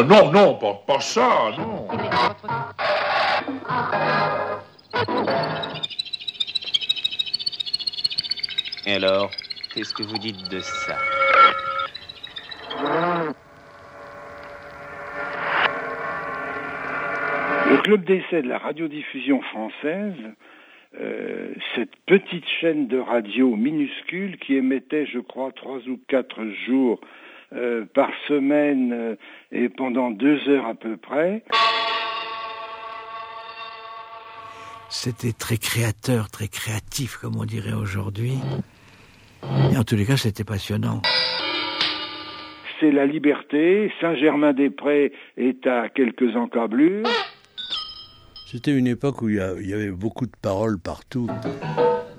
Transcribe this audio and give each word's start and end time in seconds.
Oh 0.00 0.04
non, 0.04 0.30
non, 0.30 0.54
pas, 0.54 0.74
pas 0.86 1.00
ça, 1.00 1.50
non. 1.58 1.88
Et 8.86 8.94
alors, 8.94 9.28
qu'est-ce 9.74 9.92
que 9.92 10.04
vous 10.04 10.18
dites 10.18 10.48
de 10.52 10.60
ça? 10.60 10.96
Le 17.68 17.82
club 17.82 18.04
d'essai 18.04 18.42
de 18.42 18.48
la 18.48 18.58
radiodiffusion 18.58 19.42
française, 19.42 20.14
euh, 21.00 21.52
cette 21.74 21.96
petite 22.06 22.46
chaîne 22.60 22.86
de 22.86 23.00
radio 23.00 23.56
minuscule 23.56 24.38
qui 24.38 24.54
émettait, 24.54 25.06
je 25.06 25.18
crois, 25.18 25.50
trois 25.50 25.80
ou 25.88 25.98
quatre 26.06 26.44
jours 26.68 27.00
euh, 27.54 27.84
par 27.94 28.10
semaine 28.26 28.92
euh, 28.92 29.16
et 29.52 29.68
pendant 29.68 30.10
deux 30.10 30.48
heures 30.48 30.66
à 30.66 30.74
peu 30.74 30.96
près. 30.96 31.42
C'était 34.90 35.32
très 35.32 35.56
créateur, 35.56 36.30
très 36.30 36.48
créatif, 36.48 37.16
comme 37.16 37.36
on 37.36 37.44
dirait 37.44 37.72
aujourd'hui. 37.72 38.34
Et 39.72 39.76
en 39.76 39.84
tous 39.84 39.96
les 39.96 40.04
cas, 40.04 40.16
c'était 40.16 40.44
passionnant. 40.44 41.02
C'est 42.80 42.92
la 42.92 43.06
liberté. 43.06 43.92
Saint-Germain-des-Prés 44.00 45.12
est 45.36 45.66
à 45.66 45.88
quelques 45.88 46.36
encablures. 46.36 47.06
C'était 48.46 48.76
une 48.76 48.86
époque 48.86 49.20
où 49.22 49.28
il 49.28 49.36
y 49.36 49.74
avait 49.74 49.90
beaucoup 49.90 50.26
de 50.26 50.36
paroles 50.40 50.78
partout. 50.78 51.28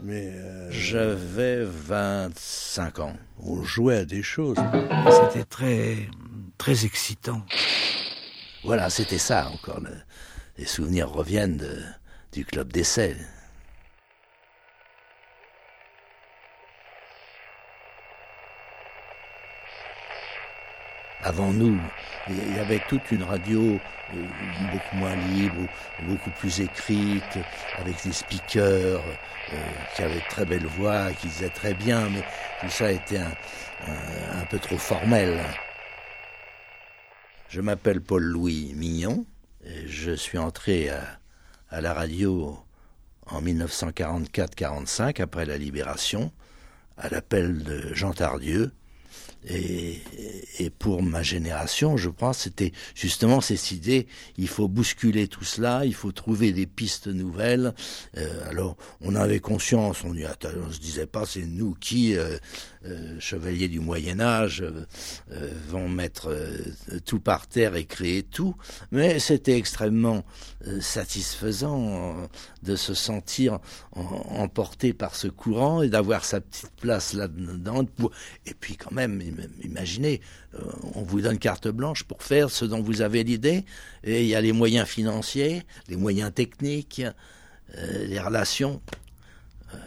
Mais 0.04 0.28
euh, 0.28 0.59
j'avais 0.80 1.64
25 1.64 3.00
ans. 3.00 3.18
On 3.44 3.64
jouait 3.64 3.98
à 3.98 4.06
des 4.06 4.24
choses. 4.24 4.58
C'était 5.12 5.44
très, 5.46 5.98
très 6.58 6.86
excitant. 6.86 7.42
Voilà, 8.64 8.90
c'était 8.90 9.18
ça 9.18 9.50
encore. 9.54 9.82
Les 10.58 10.66
souvenirs 10.66 11.10
reviennent 11.10 11.58
de, 11.58 11.82
du 12.32 12.46
club 12.46 12.72
d'essai. 12.72 13.16
Avant 21.30 21.54
nous, 21.54 21.80
il 22.28 22.56
y 22.56 22.58
avait 22.58 22.82
toute 22.90 23.12
une 23.12 23.22
radio 23.22 23.62
euh, 24.16 24.26
beaucoup 24.72 24.96
moins 24.96 25.16
libre, 25.16 25.62
beaucoup 26.08 26.32
plus 26.32 26.60
écrite, 26.60 27.38
avec 27.78 28.04
des 28.04 28.12
speakers 28.12 29.00
euh, 29.54 29.56
qui 29.96 30.02
avaient 30.02 30.24
très 30.28 30.44
belles 30.46 30.66
voix, 30.66 31.12
qui 31.14 31.28
disaient 31.28 31.52
très 31.52 31.76
bien, 31.76 32.10
mais 32.10 32.24
tout 32.62 32.70
ça 32.72 32.92
était 32.92 33.20
un, 33.20 34.46
peu 34.50 34.58
trop 34.58 34.80
formel. 34.80 35.40
Je 37.48 37.62
m'appelle 37.62 38.02
Paul-Louis 38.02 38.74
Mignon, 38.76 39.24
je 39.86 40.14
suis 40.14 40.40
entré 40.40 40.90
à, 40.90 41.04
à 41.70 41.80
la 41.80 41.94
radio 41.94 42.58
en 43.28 43.40
1944-45, 43.44 45.22
après 45.22 45.46
la 45.46 45.60
libération, 45.60 46.32
à 46.98 47.08
l'appel 47.08 47.64
de 47.64 47.94
Jean 47.94 48.14
Tardieu, 48.14 48.72
et, 49.48 50.02
pour 50.80 51.02
ma 51.02 51.24
génération, 51.24 51.98
je 51.98 52.10
pense, 52.10 52.40
c'était 52.40 52.74
justement 52.94 53.42
cette 53.42 53.72
idée, 53.72 54.08
il 54.38 54.48
faut 54.48 54.68
bousculer 54.68 55.28
tout 55.28 55.44
cela, 55.44 55.86
il 55.86 55.94
faut 55.94 56.12
trouver 56.12 56.52
des 56.52 56.66
pistes 56.66 57.08
nouvelles. 57.08 57.74
Euh, 58.18 58.50
alors, 58.50 58.76
on 59.02 59.16
avait 59.16 59.40
conscience, 59.40 60.04
on, 60.04 60.14
on 60.14 60.72
se 60.72 60.80
disait 60.80 61.06
pas, 61.06 61.26
c'est 61.26 61.46
nous 61.46 61.76
qui, 61.80 62.16
euh, 62.16 62.38
euh, 62.86 63.20
chevaliers 63.20 63.68
du 63.68 63.80
Moyen 63.80 64.20
Âge, 64.20 64.64
vont 65.70 65.88
mettre 65.88 66.36
tout 67.06 67.20
par 67.20 67.48
terre 67.48 67.76
et 67.76 67.86
créer 67.86 68.24
tout. 68.24 68.56
Mais 68.92 69.20
c'était 69.20 69.58
extrêmement 69.58 70.24
satisfaisant 70.82 72.30
de 72.64 72.76
se 72.76 72.94
sentir 72.94 73.60
emporté 73.92 74.94
par 74.94 75.16
ce 75.16 75.28
courant 75.28 75.82
et 75.82 75.90
d'avoir 75.90 76.26
sa 76.26 76.42
petite 76.42 76.72
place 76.82 77.14
là-dedans. 77.14 77.86
Et 78.46 78.54
puis 78.54 78.76
quand 78.76 78.92
même, 78.92 79.22
imaginez, 79.64 80.22
euh, 80.56 80.60
on 80.96 81.02
vous 81.02 81.22
donne 81.22 81.38
carte 81.38 81.68
blanche 81.68 82.04
pour 82.04 82.24
faire 82.24 82.50
ce 82.50 82.66
dont 82.66 82.82
vous 82.82 83.02
avez 83.02 83.24
l'idée, 83.24 83.66
et 84.04 84.22
il 84.22 84.28
y 84.28 84.36
a 84.36 84.42
les 84.42 84.52
moyens 84.52 84.88
financiers, 84.88 85.64
les 85.88 85.96
moyens 85.96 86.34
techniques, 86.34 87.02
euh, 87.78 88.06
les 88.06 88.20
relations. 88.20 88.82
Euh, 89.74 89.78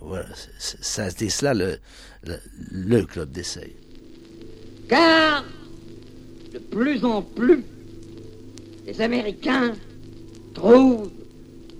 voilà, 0.00 0.26
c'était 0.58 1.28
cela 1.28 1.54
le, 1.54 3.02
club 3.04 3.30
d'essai. 3.30 3.76
Car, 4.88 5.44
de 6.52 6.58
plus 6.58 7.04
en 7.04 7.22
plus, 7.22 7.64
les 8.86 9.00
Américains 9.00 9.74
trouvent 10.54 11.10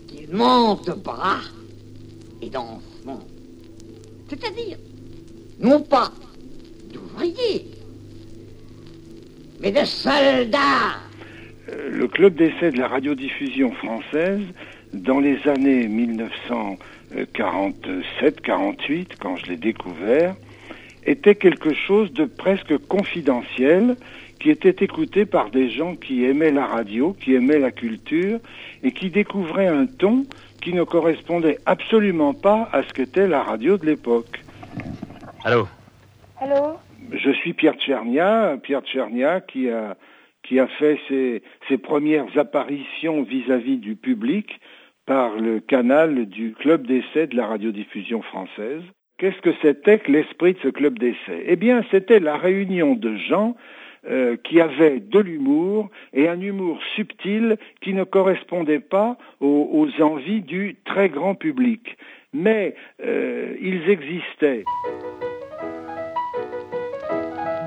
qu'ils 0.09 0.31
manquent 0.31 0.87
de 0.87 0.93
bras 0.93 1.41
et 2.43 2.51
d'enfants. 2.51 3.27
C'est-à-dire, 4.29 4.79
non 5.59 5.81
pas 5.81 6.13
d'ouvriers, 6.93 7.67
mais 9.61 9.73
de 9.73 9.85
soldats. 9.85 10.99
Euh, 11.69 11.91
le 11.91 12.09
club 12.09 12.35
d'essai 12.35 12.71
de 12.71 12.79
la 12.79 12.89
radiodiffusion 12.89 13.73
française, 13.73 14.43
dans 14.93 15.21
les 15.21 15.39
années 15.47 15.87
1947-48, 17.15 19.07
quand 19.21 19.37
je 19.37 19.47
l'ai 19.47 19.57
découvert, 19.57 20.35
était 21.07 21.35
quelque 21.35 21.73
chose 21.75 22.13
de 22.13 22.25
presque 22.25 22.77
confidentiel 22.89 23.97
qui 24.41 24.51
était 24.51 24.85
écouté 24.85 25.27
par 25.27 25.51
des 25.51 25.71
gens 25.71 25.95
qui 25.95 26.25
aimaient 26.25 26.51
la 26.51 26.67
radio, 26.67 27.15
qui 27.21 27.35
aimaient 27.35 27.59
la 27.59 27.71
culture 27.71 28.41
et 28.83 28.93
qui 28.93 29.11
découvraient 29.11 29.69
un 29.69 29.87
ton 29.87 30.25
qui 30.61 30.73
ne 30.73 30.83
correspondait 30.83 31.59
absolument 31.67 32.35
pas 32.35 32.69
à 32.73 32.83
ce 32.83 32.93
qu'était 32.93 33.27
la 33.27 33.43
radio 33.43 33.79
de 33.79 33.87
l'époque. 33.87 34.41
Allô? 35.45 35.67
Je 37.13 37.31
suis 37.33 37.53
Pierre 37.53 37.75
Tchernia, 37.75 38.57
Pierre 38.63 38.83
Tchernia 38.83 39.41
qui 39.41 39.69
a, 39.71 39.97
qui 40.43 40.59
a 40.59 40.67
fait 40.67 40.99
ses, 41.09 41.43
ses 41.69 41.79
premières 41.79 42.39
apparitions 42.39 43.23
vis-à-vis 43.23 43.77
-vis 43.77 43.81
du 43.81 43.97
public 43.97 44.61
par 45.07 45.37
le 45.37 45.61
canal 45.61 46.27
du 46.27 46.53
club 46.53 46.87
d'essai 46.87 47.27
de 47.27 47.37
la 47.37 47.47
radiodiffusion 47.47 48.23
française. 48.23 48.83
Qu'est-ce 49.19 49.41
que 49.43 49.53
c'était 49.61 49.99
que 49.99 50.13
l'esprit 50.13 50.55
de 50.55 50.61
ce 50.61 50.69
club 50.69 50.99
d'essai? 50.99 51.45
Eh 51.47 51.57
bien, 51.57 51.85
c'était 51.91 52.21
la 52.21 52.37
réunion 52.37 52.95
de 52.95 53.17
gens 53.17 53.55
euh, 54.09 54.37
qui 54.45 54.63
avaient 54.63 54.99
de 54.99 55.19
l'humour 55.19 55.91
et 56.15 56.27
un 56.27 56.41
humour 56.41 56.81
subtil 56.95 57.59
qui 57.83 57.93
ne 57.93 58.05
correspondait 58.05 58.81
pas 58.81 59.19
aux, 59.41 59.69
aux 59.73 60.03
envies 60.03 60.41
du 60.41 60.77
très 60.87 61.11
grand 61.11 61.35
public. 61.35 61.99
Mais 62.33 62.75
euh, 63.05 63.57
ils 63.61 63.91
existaient. 63.91 64.65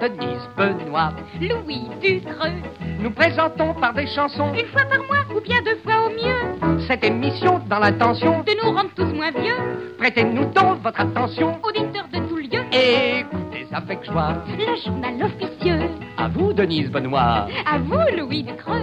Denise 0.09 0.50
Benoît, 0.58 1.14
Louis 1.40 1.88
Ducreux. 2.02 2.59
Nous 3.00 3.12
présentons 3.12 3.74
par 3.74 3.94
des 3.94 4.06
chansons, 4.08 4.53
une 4.53 4.66
fois 4.66 4.84
par 4.84 4.97
mois 4.97 5.24
ou 5.34 5.40
bien 5.40 5.62
deux 5.64 5.78
fois 5.78 6.08
au 6.08 6.09
mieux, 6.09 6.81
cette 6.88 7.06
émission 7.06 7.62
dans 7.69 7.80
l'intention 7.80 8.44
de 8.44 8.52
nous 8.62 8.72
rendre 8.75 8.90
tous 8.97 9.06
moins 9.06 9.31
vieux. 9.31 9.56
Prêtez-nous 9.97 10.52
donc 10.52 10.81
votre 10.84 11.00
attention, 11.00 11.58
auditeurs 11.63 12.09
de 12.12 12.19
tout 12.28 12.36
lieu, 12.36 12.63
et 12.74 13.19
écoutez 13.19 13.66
avec 13.72 14.03
joie 14.03 14.44
le 14.50 14.75
journal 14.84 15.24
officieux. 15.24 15.80
À 16.18 16.28
vous, 16.28 16.52
Denise 16.52 16.92
Benoît. 16.92 17.47
À 17.66 17.78
vous, 17.78 18.18
Louis 18.18 18.44
Ducreux. 18.44 18.81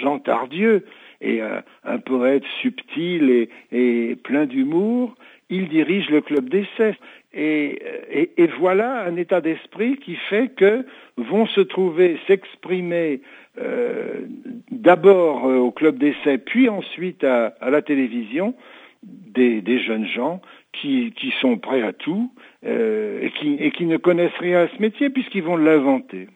Jean 0.00 0.20
Tardieu 0.20 0.86
est 1.20 1.40
un, 1.40 1.62
un 1.84 1.98
poète 1.98 2.44
subtil 2.60 3.30
et, 3.30 3.50
et 3.72 4.14
plein 4.14 4.46
d'humour 4.46 5.16
il 5.50 5.68
dirige 5.68 6.08
le 6.10 6.20
club 6.20 6.48
d'essai. 6.48 6.96
Et, 7.34 8.30
et, 8.36 8.46
voilà 8.58 9.04
un 9.04 9.16
état 9.16 9.40
d'esprit 9.40 9.96
qui 9.96 10.16
fait 10.28 10.48
que 10.54 10.84
vont 11.16 11.46
se 11.46 11.62
trouver, 11.62 12.18
s'exprimer 12.26 13.22
euh, 13.58 14.22
d'abord 14.70 15.46
euh, 15.46 15.56
au 15.56 15.70
club 15.70 15.98
d'essai, 15.98 16.38
puis 16.38 16.70
ensuite 16.70 17.22
à, 17.22 17.54
la 17.70 17.82
télévision, 17.82 18.54
des, 19.02 19.82
jeunes 19.84 20.06
gens 20.06 20.40
qui, 20.72 21.12
sont 21.40 21.58
prêts 21.58 21.82
à 21.82 21.92
tout 21.92 22.32
euh, 22.64 23.28
et, 23.42 23.70
qui, 23.72 23.84
ne 23.84 23.98
connaissent 23.98 24.38
rien 24.40 24.62
à 24.62 24.68
ce 24.68 24.80
métier 24.80 25.10
puisqu'ils 25.10 25.42
vont 25.42 25.56
l'inventer. 25.56 26.28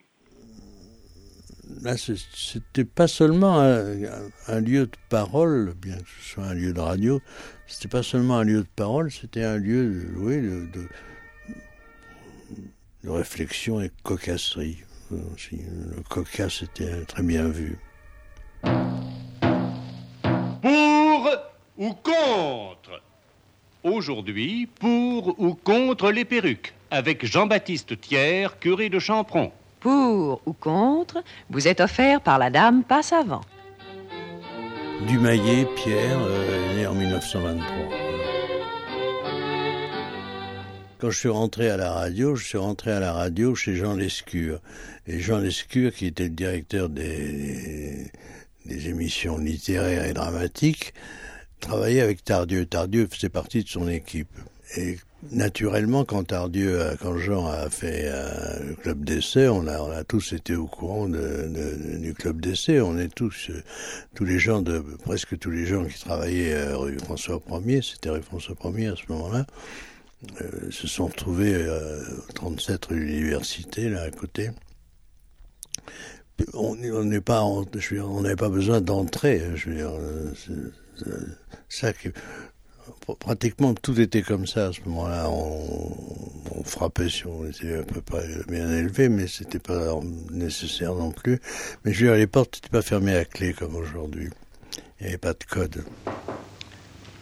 C'était 1.95 2.85
pas 2.85 3.07
seulement 3.07 3.59
un, 3.59 4.61
lieu 4.61 4.85
de 4.85 4.97
parole, 5.09 5.73
bien 5.81 5.95
que 5.95 6.09
ce 6.21 6.33
soit 6.33 6.45
un 6.45 6.53
lieu 6.53 6.73
de 6.73 6.79
radio, 6.79 7.19
c'était 7.67 7.89
pas 7.89 8.03
seulement 8.03 8.37
un 8.37 8.43
lieu 8.43 8.61
de 8.61 8.67
parole, 8.75 9.11
c'était 9.11 9.43
un 9.43 9.57
lieu 9.57 10.13
oui, 10.15 10.37
de, 10.37 10.67
de, 10.73 10.87
de, 13.03 13.09
réflexion 13.09 13.81
et 13.81 13.89
de 13.89 13.93
cocasserie. 14.03 14.83
Le 15.11 16.03
cocasse 16.09 16.63
était 16.63 17.05
très 17.05 17.23
bien 17.23 17.47
vu. 17.47 17.77
Pour 20.61 21.29
ou 21.77 21.93
contre? 21.93 23.01
Aujourd'hui, 23.83 24.67
pour 24.79 25.39
ou 25.39 25.53
contre 25.53 26.11
les 26.11 26.25
perruques 26.25 26.73
avec 26.91 27.25
Jean-Baptiste 27.25 27.99
Thiers, 28.01 28.49
curé 28.59 28.89
de 28.89 28.99
Champron. 28.99 29.51
Pour 29.79 30.41
ou 30.45 30.53
contre, 30.53 31.23
vous 31.49 31.67
êtes 31.67 31.79
offert 31.79 32.21
par 32.21 32.39
la 32.39 32.49
dame 32.49 32.83
passe 32.83 33.13
avant. 33.13 33.41
Dumaillet, 35.05 35.67
Pierre, 35.75 36.19
euh, 36.19 36.75
né 36.75 36.87
en 36.87 36.95
1923. 36.95 37.67
Quand 40.97 41.11
je 41.11 41.17
suis 41.19 41.29
rentré 41.29 41.69
à 41.69 41.77
la 41.77 41.91
radio, 41.91 42.35
je 42.35 42.43
suis 42.43 42.57
rentré 42.57 42.91
à 42.91 42.99
la 42.99 43.13
radio 43.13 43.53
chez 43.53 43.75
Jean 43.75 43.93
Lescure. 43.93 44.59
Et 45.05 45.19
Jean 45.19 45.37
Lescure, 45.37 45.93
qui 45.93 46.07
était 46.07 46.23
le 46.23 46.31
directeur 46.31 46.89
des, 46.89 48.11
des 48.65 48.89
émissions 48.89 49.37
littéraires 49.37 50.05
et 50.05 50.13
dramatiques, 50.13 50.95
travaillait 51.59 52.01
avec 52.01 52.23
Tardieu. 52.23 52.65
Tardieu 52.65 53.07
faisait 53.09 53.29
partie 53.29 53.63
de 53.63 53.69
son 53.69 53.87
équipe. 53.87 54.35
Et 54.75 54.97
naturellement, 55.31 56.05
quand 56.05 56.23
Tardieu, 56.25 56.79
quand 57.01 57.17
Jean 57.17 57.47
a 57.47 57.69
fait 57.69 58.03
euh, 58.05 58.69
le 58.69 58.75
club 58.75 59.03
d'essai, 59.03 59.47
on 59.47 59.67
a, 59.67 59.79
on 59.79 59.91
a 59.91 60.03
tous 60.03 60.33
été 60.33 60.55
au 60.55 60.67
courant 60.67 61.07
de, 61.07 61.97
du 61.99 62.13
club 62.13 62.39
d'essai. 62.41 62.81
On 62.81 62.97
est 62.97 63.13
tous, 63.13 63.49
euh, 63.49 63.63
tous 64.15 64.25
les 64.25 64.39
gens 64.39 64.61
de, 64.61 64.79
presque 65.03 65.37
tous 65.39 65.51
les 65.51 65.65
gens 65.65 65.85
qui 65.85 65.99
travaillaient 65.99 66.53
euh, 66.53 66.77
rue 66.77 66.97
François 66.99 67.37
1er, 67.37 67.81
c'était 67.81 68.09
rue 68.09 68.21
François 68.21 68.55
1er 68.55 68.93
à 68.93 68.95
ce 68.95 69.11
moment-là, 69.11 69.45
euh, 70.41 70.71
se 70.71 70.87
sont 70.87 71.07
retrouvés 71.07 71.53
euh, 71.55 72.03
37 72.35 72.85
rue 72.85 72.99
de 72.99 73.01
l'Université, 73.01 73.89
là 73.89 74.03
à 74.03 74.11
côté. 74.11 74.51
On 76.53 76.75
n'avait 76.75 77.21
pas 77.21 78.49
besoin 78.49 78.79
d'entrer. 78.79 79.41
Dire, 79.65 79.91
ça 81.67 81.91
pratiquement 83.19 83.73
tout 83.73 83.99
était 83.99 84.21
comme 84.21 84.47
ça 84.47 84.67
à 84.67 84.73
ce 84.73 84.81
moment-là. 84.85 85.29
On, 85.29 85.95
on, 86.55 86.63
frappait 86.63 87.09
si 87.09 87.25
on 87.25 87.45
était 87.45 87.77
à 87.77 87.83
peu 87.83 88.01
près 88.01 88.27
bien 88.47 88.69
élevé, 88.71 89.09
mais 89.09 89.27
c'était 89.27 89.59
pas 89.59 89.93
nécessaire 90.31 90.93
non 90.93 91.11
plus. 91.11 91.39
Mais 91.83 91.93
je 91.93 92.05
veux 92.05 92.11
dire, 92.11 92.17
les 92.17 92.27
portes 92.27 92.55
n'étaient 92.55 92.69
pas 92.69 92.81
fermées 92.81 93.15
à 93.15 93.25
clé 93.25 93.53
comme 93.53 93.75
aujourd'hui. 93.75 94.29
Il 94.99 95.03
n'y 95.03 95.09
avait 95.09 95.17
pas 95.17 95.33
de 95.33 95.43
code. 95.49 95.83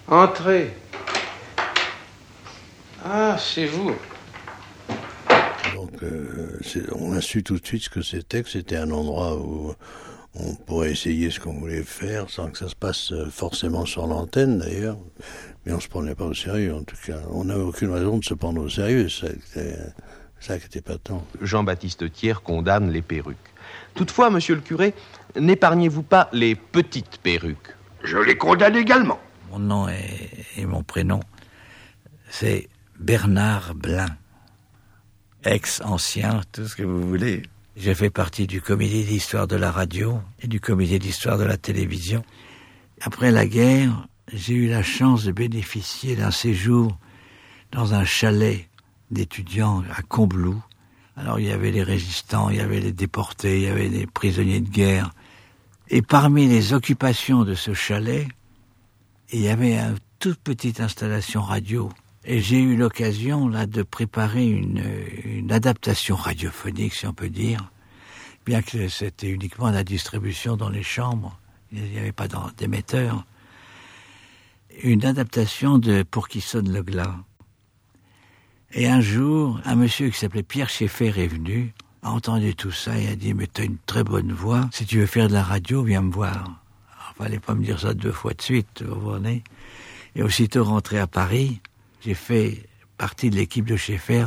Entrez. 0.08 0.72
Ah, 3.04 3.38
c'est 3.40 3.68
vous. 3.68 3.94
Donc, 5.76 6.04
euh, 6.04 6.60
on 6.94 7.14
a 7.14 7.22
su 7.22 7.44
tout 7.44 7.60
de 7.60 7.66
suite 7.66 7.84
ce 7.84 7.90
que 7.90 8.02
c'était, 8.02 8.42
que 8.42 8.50
c'était 8.50 8.78
un 8.78 8.92
endroit 8.92 9.38
où 9.38 9.74
on 10.36 10.56
pourrait 10.56 10.92
essayer 10.92 11.30
ce 11.30 11.40
qu'on 11.40 11.54
voulait 11.54 11.84
faire 11.84 12.30
sans 12.30 12.50
que 12.50 12.58
ça 12.58 12.68
se 12.68 12.76
passe 12.76 13.14
forcément 13.30 13.86
sur 13.86 14.08
l'antenne 14.08 14.60
d'ailleurs. 14.60 14.98
Mais 15.66 15.74
on 15.74 15.80
se 15.80 15.88
prenait 15.88 16.16
pas 16.16 16.26
au 16.26 16.34
sérieux 16.34 16.76
en 16.76 16.84
tout 16.84 16.98
cas. 17.06 17.20
On 17.32 17.46
n'avait 17.46 17.64
aucune 17.64 17.90
raison 17.90 18.18
de 18.18 18.24
se 18.24 18.34
prendre 18.34 18.62
au 18.62 18.70
sérieux. 18.70 19.10
Ça, 19.10 19.28
ça 20.40 20.60
qui 20.60 20.66
était 20.66 20.82
pas 20.82 20.98
tant. 20.98 21.26
Jean-Baptiste 21.42 22.12
Thiers 22.12 22.42
condamne 22.44 22.92
les 22.92 23.02
perruques. 23.02 23.38
Toutefois, 23.96 24.30
monsieur 24.30 24.56
le 24.56 24.62
curé, 24.62 24.94
n'épargnez-vous 25.40 26.04
pas 26.04 26.30
les 26.34 26.56
petites 26.56 27.18
perruques? 27.18 27.76
Je 28.04 28.18
les 28.18 28.38
condamne 28.38 28.76
également. 28.76 29.20
Mon 29.52 29.60
nom 29.60 29.90
et, 29.90 30.30
et 30.58 30.66
mon 30.66 30.84
prénom, 30.84 31.20
c'est 32.30 32.70
Bernard 33.00 33.74
Blin. 33.74 34.10
Ex-ancien, 35.44 36.42
tout 36.52 36.68
ce 36.68 36.76
que 36.76 36.84
vous 36.84 37.08
voulez. 37.08 37.44
J'ai 37.76 37.96
fait 37.96 38.10
partie 38.10 38.48
du 38.48 38.62
comité 38.62 39.04
d'histoire 39.04 39.48
de 39.48 39.56
la 39.56 39.72
radio 39.72 40.20
et 40.42 40.48
du 40.48 40.60
comité 40.60 41.00
d'histoire 41.00 41.38
de 41.38 41.44
la 41.44 41.58
télévision. 41.58 42.24
Après 43.02 43.32
la 43.32 43.46
guerre, 43.46 44.08
j'ai 44.32 44.54
eu 44.54 44.68
la 44.68 44.84
chance 44.84 45.24
de 45.24 45.32
bénéficier 45.32 46.16
d'un 46.16 46.32
séjour 46.32 46.98
dans 47.72 47.94
un 47.94 48.06
chalet 48.06 48.68
d'étudiants 49.12 49.84
à 49.96 50.02
Combloux. 50.02 50.62
Alors 51.16 51.40
il 51.40 51.46
y 51.46 51.52
avait 51.52 51.72
les 51.72 51.84
résistants, 51.84 52.50
il 52.50 52.58
y 52.58 52.62
avait 52.62 52.80
les 52.80 52.92
déportés, 52.92 53.58
il 53.58 53.64
y 53.64 53.68
avait 53.68 53.90
les 53.90 54.08
prisonniers 54.08 54.62
de 54.62 54.70
guerre. 54.70 55.12
Et 55.90 56.02
parmi 56.02 56.48
les 56.48 56.74
occupations 56.74 57.44
de 57.44 57.54
ce 57.54 57.74
chalet, 57.74 58.28
il 59.32 59.42
y 59.42 59.50
avait 59.50 59.78
une 59.78 59.98
toute 60.20 60.40
petite 60.40 60.80
installation 60.80 61.42
radio. 61.42 61.90
Et 62.26 62.42
j'ai 62.42 62.60
eu 62.60 62.76
l'occasion 62.76 63.48
là 63.48 63.68
de 63.68 63.84
préparer 63.84 64.48
une, 64.48 64.84
une 65.24 65.52
adaptation 65.52 66.16
radiophonique, 66.16 66.96
si 66.96 67.06
on 67.06 67.14
peut 67.14 67.30
dire, 67.30 67.70
bien 68.46 68.64
que 68.64 68.88
c'était 68.88 69.30
uniquement 69.30 69.70
la 69.70 69.84
distribution 69.84 70.58
dans 70.58 70.70
les 70.70 70.84
chambres, 70.84 71.38
il 71.72 71.84
n'y 71.84 72.00
avait 72.00 72.12
pas 72.12 72.28
d'émetteur. 72.58 73.26
Une 74.84 75.06
adaptation 75.06 75.78
de 75.78 76.04
Pour 76.04 76.28
qui 76.28 76.42
sonne 76.42 76.72
le 76.72 76.84
glas. 76.84 77.16
Et 78.74 78.88
un 78.88 79.00
jour, 79.00 79.60
un 79.64 79.76
monsieur 79.76 80.10
qui 80.10 80.20
s'appelait 80.20 80.44
Pierre 80.44 80.70
Schaeffer 80.70 81.14
est 81.18 81.28
venu, 81.28 81.74
a 82.04 82.12
entendu 82.12 82.56
tout 82.56 82.72
ça 82.72 82.98
et 82.98 83.08
a 83.08 83.16
dit 83.16 83.34
Mais 83.34 83.48
tu 83.48 83.62
as 83.62 83.66
une 83.66 83.78
très 83.86 84.04
bonne 84.04 84.34
voix, 84.34 84.70
si 84.74 84.86
tu 84.86 85.00
veux 85.00 85.06
faire 85.06 85.30
de 85.30 85.34
la 85.34 85.44
radio, 85.44 85.82
viens 85.84 86.02
me 86.02 86.12
voir. 86.12 86.62
Il 87.12 87.24
fallait 87.24 87.40
pas 87.40 87.56
me 87.56 87.64
dire 87.64 87.80
ça 87.80 87.94
deux 87.94 88.12
fois 88.12 88.34
de 88.34 88.42
suite, 88.42 88.84
vous 88.84 89.00
voyez. 89.00 89.44
Et 90.16 90.24
aussitôt 90.24 90.66
rentré 90.66 91.00
à 91.00 91.08
Paris, 91.08 91.62
j'ai 92.02 92.14
fait 92.14 92.68
partie 92.98 93.30
de 93.30 93.36
l'équipe 93.36 93.66
de 93.66 93.78
Schaeffer. 93.78 94.26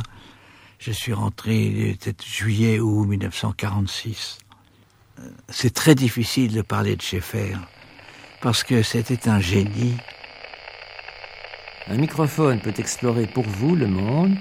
Je 0.79 0.91
suis 0.91 1.13
rentré 1.13 1.95
peut-être 2.01 2.25
juillet 2.25 2.79
ou 2.79 3.05
1946. 3.05 4.39
C'est 5.49 5.73
très 5.73 5.93
difficile 5.93 6.53
de 6.53 6.61
parler 6.63 6.95
de 6.95 7.01
Schaeffer 7.01 7.55
parce 8.41 8.63
que 8.63 8.81
c'était 8.81 9.29
un 9.29 9.39
génie. 9.39 9.95
Un 11.91 11.97
microphone 11.97 12.59
peut 12.59 12.73
explorer 12.77 13.25
pour 13.25 13.45
vous 13.45 13.75
le 13.75 13.87
monde 13.87 14.35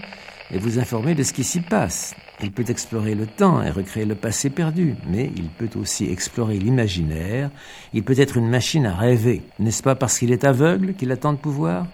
et 0.50 0.58
vous 0.58 0.78
informer 0.78 1.14
de 1.14 1.22
ce 1.22 1.32
qui 1.32 1.44
s'y 1.44 1.60
passe. 1.60 2.14
Il 2.42 2.52
peut 2.52 2.64
explorer 2.68 3.14
le 3.14 3.26
temps 3.26 3.62
et 3.62 3.70
recréer 3.70 4.04
le 4.04 4.14
passé 4.14 4.50
perdu, 4.50 4.96
mais 5.06 5.30
il 5.34 5.48
peut 5.48 5.70
aussi 5.76 6.10
explorer 6.10 6.58
l'imaginaire. 6.58 7.50
Il 7.94 8.04
peut 8.04 8.18
être 8.18 8.36
une 8.36 8.48
machine 8.48 8.84
à 8.84 8.94
rêver. 8.94 9.42
N'est-ce 9.58 9.82
pas 9.82 9.94
parce 9.94 10.18
qu'il 10.18 10.30
est 10.30 10.44
aveugle 10.44 10.92
qu'il 10.92 11.10
a 11.10 11.16
tant 11.16 11.32
de 11.32 11.38
pouvoir? 11.38 11.86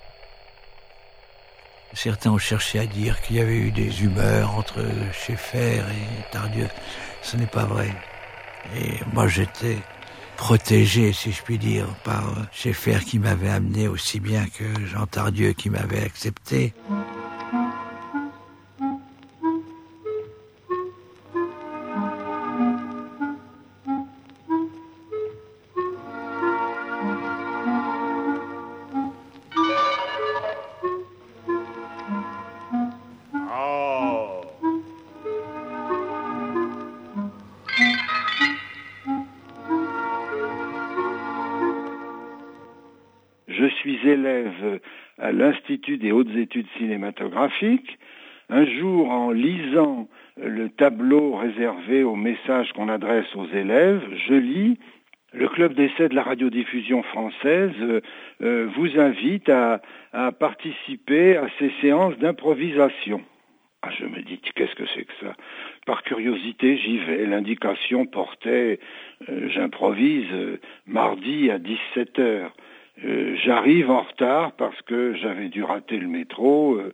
Certains 1.93 2.33
ont 2.33 2.39
cherché 2.39 2.81
à 2.81 2.87
dire 2.87 3.21
qu'il 3.21 3.37
y 3.37 3.41
avait 3.41 3.57
eu 3.57 3.71
des 3.71 4.03
humeurs 4.03 4.59
entre 4.59 4.85
Schaeffer 5.13 5.79
et 5.79 6.33
Tardieu. 6.33 6.67
Ce 7.23 7.37
n'est 7.37 7.47
pas 7.47 7.65
vrai. 7.65 7.95
Et 8.77 8.95
moi, 9.13 9.29
j'étais 9.29 9.79
protégé, 10.37 11.13
si 11.13 11.33
je 11.33 11.43
puis 11.43 11.59
dire, 11.59 11.87
par 12.05 12.25
Schaeffer 12.53 12.99
qui 13.07 13.19
m'avait 13.19 13.51
amené 13.51 13.89
aussi 13.89 14.21
bien 14.21 14.47
que 14.47 14.65
Jean 14.87 15.07
Tardieu 15.07 15.53
qui 15.53 15.71
m'avait 15.71 16.03
accepté. 16.03 16.75
À 45.19 45.33
l'Institut 45.33 45.99
des 45.99 46.13
hautes 46.13 46.35
études 46.37 46.69
cinématographiques. 46.79 47.99
Un 48.51 48.67
jour, 48.67 49.11
en 49.11 49.31
lisant 49.31 50.09
le 50.37 50.69
tableau 50.69 51.37
réservé 51.37 52.03
aux 52.03 52.17
messages 52.17 52.73
qu'on 52.73 52.89
adresse 52.89 53.35
aux 53.35 53.49
élèves, 53.49 54.03
je 54.29 54.35
lis 54.35 54.79
le 55.35 55.49
club 55.49 55.75
d'essai 55.75 56.09
de 56.09 56.15
la 56.15 56.23
radiodiffusion 56.23 57.03
française 57.03 57.73
euh, 58.43 58.69
vous 58.77 58.99
invite 59.01 59.49
à, 59.49 59.81
participer 60.39 61.37
à 61.37 61.49
ces 61.59 61.73
séances 61.81 62.17
d'improvisation. 62.19 63.21
Ah, 63.83 63.91
je 63.99 64.07
me 64.07 64.23
dis, 64.23 64.39
qu'est-ce 64.55 64.77
que 64.77 64.87
c'est 64.95 65.05
que 65.05 65.13
ça? 65.21 65.35
Par 65.87 66.05
curiosité, 66.05 66.79
j'y 66.79 66.99
vais. 66.99 67.27
L'indication 67.27 68.07
portait, 68.07 68.79
euh, 69.29 69.49
j'improvise, 69.49 70.33
euh, 70.33 70.61
mardi 70.87 71.51
à 71.51 71.59
17 71.59 72.19
heures. 72.21 72.55
Euh, 73.03 73.35
j'arrive 73.45 73.91
en 73.91 74.03
retard 74.03 74.53
parce 74.53 74.81
que 74.83 75.15
j'avais 75.15 75.49
dû 75.49 75.65
rater 75.65 75.97
le 75.97 76.07
métro 76.07 76.75
euh, 76.75 76.93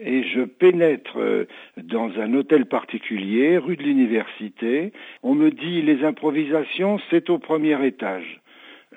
et 0.00 0.24
je 0.24 0.40
pénètre 0.40 1.18
euh, 1.18 1.46
dans 1.76 2.10
un 2.18 2.34
hôtel 2.34 2.66
particulier, 2.66 3.56
rue 3.56 3.76
de 3.76 3.84
l'université. 3.84 4.92
On 5.22 5.34
me 5.34 5.50
dit 5.50 5.82
les 5.82 6.04
improvisations, 6.04 6.98
c'est 7.10 7.30
au 7.30 7.38
premier 7.38 7.84
étage. 7.86 8.40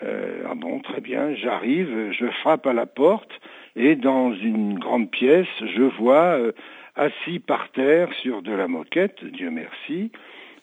ah 0.01 0.55
bon, 0.55 0.79
très 0.79 0.99
bien, 0.99 1.35
j'arrive, 1.35 2.11
je 2.11 2.25
frappe 2.41 2.65
à 2.65 2.73
la 2.73 2.87
porte 2.87 3.39
et 3.75 3.95
dans 3.95 4.33
une 4.33 4.79
grande 4.79 5.11
pièce, 5.11 5.53
je 5.61 5.83
vois 5.83 6.39
assis 6.95 7.39
par 7.39 7.69
terre 7.69 8.11
sur 8.21 8.41
de 8.41 8.51
la 8.51 8.67
moquette, 8.67 9.23
Dieu 9.23 9.51
merci, 9.51 10.11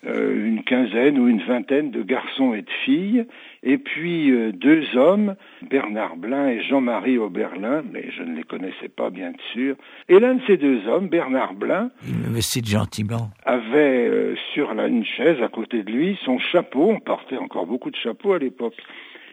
euh, 0.07 0.47
une 0.47 0.63
quinzaine 0.63 1.19
ou 1.19 1.27
une 1.27 1.41
vingtaine 1.41 1.91
de 1.91 2.01
garçons 2.01 2.53
et 2.53 2.61
de 2.61 2.69
filles, 2.85 3.25
et 3.63 3.77
puis 3.77 4.31
euh, 4.31 4.53
deux 4.53 4.95
hommes, 4.95 5.35
Bernard 5.69 6.15
Blin 6.15 6.47
et 6.47 6.61
Jean-Marie 6.61 7.17
Oberlin, 7.17 7.83
mais 7.91 8.09
je 8.17 8.23
ne 8.23 8.35
les 8.35 8.43
connaissais 8.43 8.87
pas 8.87 9.09
bien 9.09 9.33
sûr. 9.51 9.75
Et 10.07 10.19
l'un 10.19 10.35
de 10.35 10.41
ces 10.47 10.55
deux 10.55 10.87
hommes, 10.87 11.09
Bernard 11.09 11.53
Blin, 11.53 11.91
il 12.07 12.31
me 12.31 12.39
cite 12.39 12.67
gentiment, 12.67 13.29
avait 13.45 14.07
euh, 14.07 14.35
sur 14.53 14.73
la, 14.73 14.87
une 14.87 15.03
chaise 15.03 15.41
à 15.41 15.49
côté 15.49 15.83
de 15.83 15.91
lui 15.91 16.17
son 16.23 16.39
chapeau, 16.39 16.89
on 16.89 16.99
portait 16.99 17.37
encore 17.37 17.65
beaucoup 17.65 17.91
de 17.91 17.97
chapeaux 17.97 18.33
à 18.33 18.39
l'époque. 18.39 18.75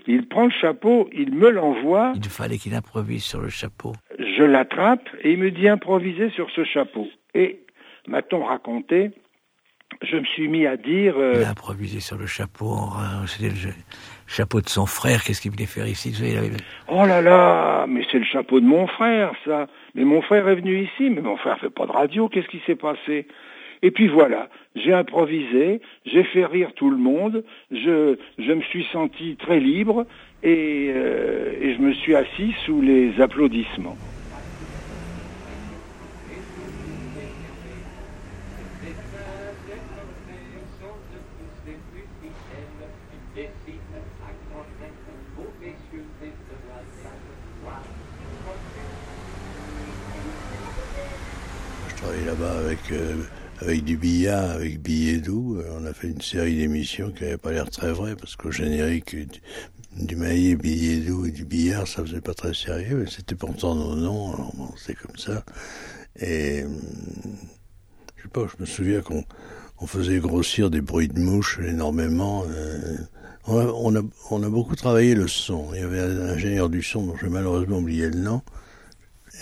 Il 0.08 0.26
prend 0.28 0.44
le 0.44 0.50
chapeau, 0.50 1.08
il 1.12 1.32
me 1.32 1.50
l'envoie. 1.50 2.12
Il 2.16 2.24
fallait 2.24 2.58
qu'il 2.58 2.74
improvise 2.74 3.24
sur 3.24 3.40
le 3.40 3.48
chapeau. 3.48 3.92
Je 4.18 4.42
l'attrape 4.42 5.08
et 5.22 5.32
il 5.32 5.38
me 5.38 5.50
dit 5.50 5.68
improviser 5.68 6.30
sur 6.30 6.50
ce 6.50 6.64
chapeau. 6.64 7.08
Et 7.34 7.60
m'a-t-on 8.06 8.44
raconté 8.44 9.10
je 10.02 10.16
me 10.16 10.24
suis 10.24 10.48
mis 10.48 10.66
à 10.66 10.76
dire. 10.76 11.14
Euh... 11.16 11.34
Il 11.36 11.44
a 11.44 11.50
improvisé 11.50 12.00
sur 12.00 12.18
le 12.18 12.26
chapeau. 12.26 12.76
C'était 13.26 13.48
le 13.48 13.72
chapeau 14.26 14.60
de 14.60 14.68
son 14.68 14.86
frère. 14.86 15.22
Qu'est-ce 15.22 15.40
qu'il 15.40 15.50
voulait 15.50 15.66
faire 15.66 15.86
ici? 15.86 16.10
Il 16.10 16.36
avait... 16.36 16.50
Oh 16.88 17.06
là 17.06 17.20
là 17.20 17.86
Mais 17.88 18.02
c'est 18.10 18.18
le 18.18 18.24
chapeau 18.24 18.60
de 18.60 18.66
mon 18.66 18.86
frère, 18.86 19.32
ça. 19.44 19.66
Mais 19.94 20.04
mon 20.04 20.22
frère 20.22 20.48
est 20.48 20.56
venu 20.56 20.82
ici. 20.82 21.10
Mais 21.10 21.20
mon 21.20 21.36
frère 21.36 21.58
fait 21.58 21.70
pas 21.70 21.86
de 21.86 21.92
radio. 21.92 22.28
Qu'est-ce 22.28 22.48
qui 22.48 22.60
s'est 22.66 22.76
passé? 22.76 23.26
Et 23.82 23.90
puis 23.90 24.08
voilà, 24.08 24.48
j'ai 24.74 24.94
improvisé, 24.94 25.82
j'ai 26.06 26.24
fait 26.24 26.46
rire 26.46 26.70
tout 26.74 26.90
le 26.90 26.96
monde. 26.96 27.44
Je, 27.70 28.16
je 28.38 28.52
me 28.52 28.62
suis 28.62 28.86
senti 28.90 29.36
très 29.36 29.60
libre 29.60 30.06
et, 30.42 30.90
euh, 30.94 31.52
et 31.60 31.74
je 31.74 31.80
me 31.80 31.92
suis 31.92 32.14
assis 32.14 32.54
sous 32.64 32.80
les 32.80 33.20
applaudissements. 33.20 33.96
là-bas 52.26 52.65
avec, 52.76 52.92
euh, 52.92 53.22
avec 53.60 53.84
du 53.84 53.96
billard, 53.96 54.50
avec 54.50 54.80
billet 54.80 55.18
doux. 55.18 55.58
On 55.78 55.86
a 55.86 55.92
fait 55.92 56.08
une 56.08 56.20
série 56.20 56.56
d'émissions 56.56 57.10
qui 57.10 57.24
n'avaient 57.24 57.36
pas 57.36 57.52
l'air 57.52 57.70
très 57.70 57.92
vraies 57.92 58.16
parce 58.16 58.36
qu'au 58.36 58.50
générique, 58.50 59.16
du, 59.16 59.40
du 59.92 60.16
maillet, 60.16 60.56
billet 60.56 60.98
doux 60.98 61.26
et 61.26 61.30
du 61.30 61.44
billard, 61.44 61.86
ça 61.86 62.02
faisait 62.02 62.20
pas 62.20 62.34
très 62.34 62.54
sérieux. 62.54 62.98
Mais 63.04 63.10
c'était 63.10 63.34
pourtant 63.34 63.74
nos 63.74 63.96
noms, 63.96 64.34
alors 64.34 64.74
c'est 64.76 64.94
comme 64.94 65.16
ça. 65.16 65.44
Et 66.18 66.64
je 68.16 68.22
sais 68.22 68.28
pas, 68.28 68.46
je 68.46 68.60
me 68.60 68.66
souviens 68.66 69.00
qu'on 69.00 69.24
on 69.78 69.86
faisait 69.86 70.18
grossir 70.18 70.70
des 70.70 70.80
bruits 70.80 71.08
de 71.08 71.20
mouches 71.20 71.58
énormément. 71.62 72.44
Euh, 72.48 72.96
on, 73.46 73.94
a, 73.94 74.00
on 74.30 74.42
a 74.42 74.48
beaucoup 74.48 74.74
travaillé 74.74 75.14
le 75.14 75.28
son. 75.28 75.68
Il 75.74 75.80
y 75.80 75.82
avait 75.82 76.00
un 76.00 76.28
ingénieur 76.28 76.68
du 76.68 76.82
son 76.82 77.06
dont 77.06 77.16
j'ai 77.16 77.28
malheureusement 77.28 77.78
oublié 77.78 78.08
le 78.08 78.18
nom 78.18 78.42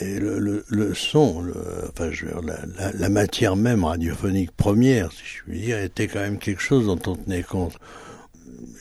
et 0.00 0.18
le, 0.18 0.38
le, 0.38 0.64
le 0.68 0.94
son, 0.94 1.42
le, 1.42 1.54
enfin, 1.88 2.10
je 2.10 2.26
veux 2.26 2.32
dire, 2.32 2.42
la, 2.42 2.66
la, 2.66 2.92
la, 2.92 3.08
matière 3.08 3.54
même 3.54 3.84
radiophonique 3.84 4.50
première, 4.52 5.12
si 5.12 5.24
je 5.24 5.42
puis 5.44 5.60
dire, 5.60 5.78
était 5.78 6.08
quand 6.08 6.20
même 6.20 6.38
quelque 6.38 6.62
chose 6.62 6.86
dont 6.86 7.00
on 7.06 7.16
tenait 7.16 7.42
compte. 7.42 7.78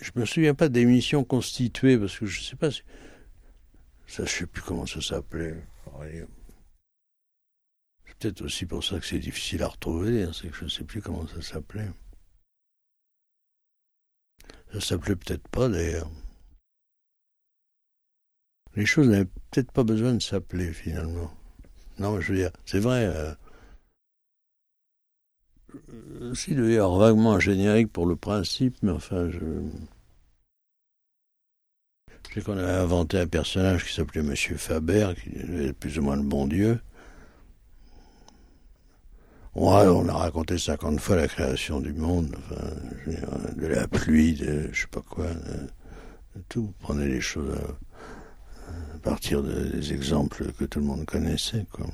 Je 0.02 0.12
me 0.16 0.26
souviens 0.26 0.56
pas 0.56 0.70
d'émissions 0.70 1.24
constituées, 1.24 1.98
parce 1.98 2.18
que 2.18 2.26
je 2.26 2.42
sais 2.42 2.56
pas 2.56 2.72
si... 2.72 2.82
Ça, 4.08 4.26
je 4.26 4.32
sais 4.32 4.46
plus 4.46 4.62
comment 4.62 4.86
ça 4.86 5.02
s'appelait. 5.02 5.56
C'est 8.06 8.18
peut-être 8.20 8.42
aussi 8.42 8.66
pour 8.66 8.84
ça 8.84 9.00
que 9.00 9.06
c'est 9.06 9.20
difficile 9.20 9.64
à 9.64 9.68
retrouver, 9.68 10.24
hein, 10.24 10.32
c'est 10.34 10.50
que 10.50 10.58
je 10.58 10.68
sais 10.68 10.84
plus 10.84 11.02
comment 11.02 11.28
ça 11.28 11.42
s'appelait. 11.42 11.90
Ça 14.74 14.82
s'appelait 14.82 15.16
peut-être 15.16 15.48
pas, 15.50 15.70
d'ailleurs 15.70 16.10
les 18.76 18.86
choses 18.86 19.10
n'avaient 19.10 19.26
peut-être 19.26 19.72
pas 19.72 19.84
besoin 19.84 20.14
de 20.14 20.22
s'appeler 20.22 20.74
finalement. 20.74 21.32
Non, 22.00 22.20
je 22.20 22.32
veux 22.32 22.40
dire, 22.40 22.52
c'est 22.66 22.80
vrai. 22.80 23.06
Euh, 23.06 23.34
s'il 26.34 26.58
devait 26.58 26.78
vaguement 26.78 27.40
générique 27.40 27.92
pour 27.92 28.06
le 28.06 28.16
principe, 28.16 28.76
mais 28.82 28.92
enfin, 28.92 29.30
je. 29.30 29.40
Je 32.30 32.40
sais 32.40 32.46
qu'on 32.46 32.58
avait 32.58 32.72
inventé 32.72 33.20
un 33.20 33.28
personnage 33.28 33.86
qui 33.86 33.94
s'appelait 33.94 34.24
Monsieur 34.24 34.58
Faber, 34.58 35.14
qui 35.22 35.30
est 35.38 35.74
plus 35.74 36.00
ou 36.00 36.02
moins 36.02 36.16
le 36.16 36.24
bon 36.24 36.48
Dieu. 36.48 36.80
On 39.56 40.10
a 40.10 40.14
raconté 40.14 40.58
50 40.58 41.00
fois 41.00 41.16
la 41.16 41.28
création 41.28 41.80
du 41.80 41.94
monde, 41.94 42.36
enfin, 42.40 42.66
de 43.56 43.68
la 43.68 43.88
pluie, 43.88 44.34
de 44.34 44.68
je 44.72 44.82
sais 44.82 44.88
pas 44.88 45.02
quoi, 45.02 45.28
de, 45.28 46.42
tout. 46.50 46.74
Prenez 46.80 47.08
les 47.08 47.22
choses. 47.22 47.56
À, 47.56 47.78
partir 49.04 49.44
des 49.44 49.94
exemples 49.94 50.52
que 50.54 50.66
tout 50.66 50.80
le 50.80 50.86
monde 50.86 51.06
connaissait. 51.06 51.66
Quoi. 51.72 51.86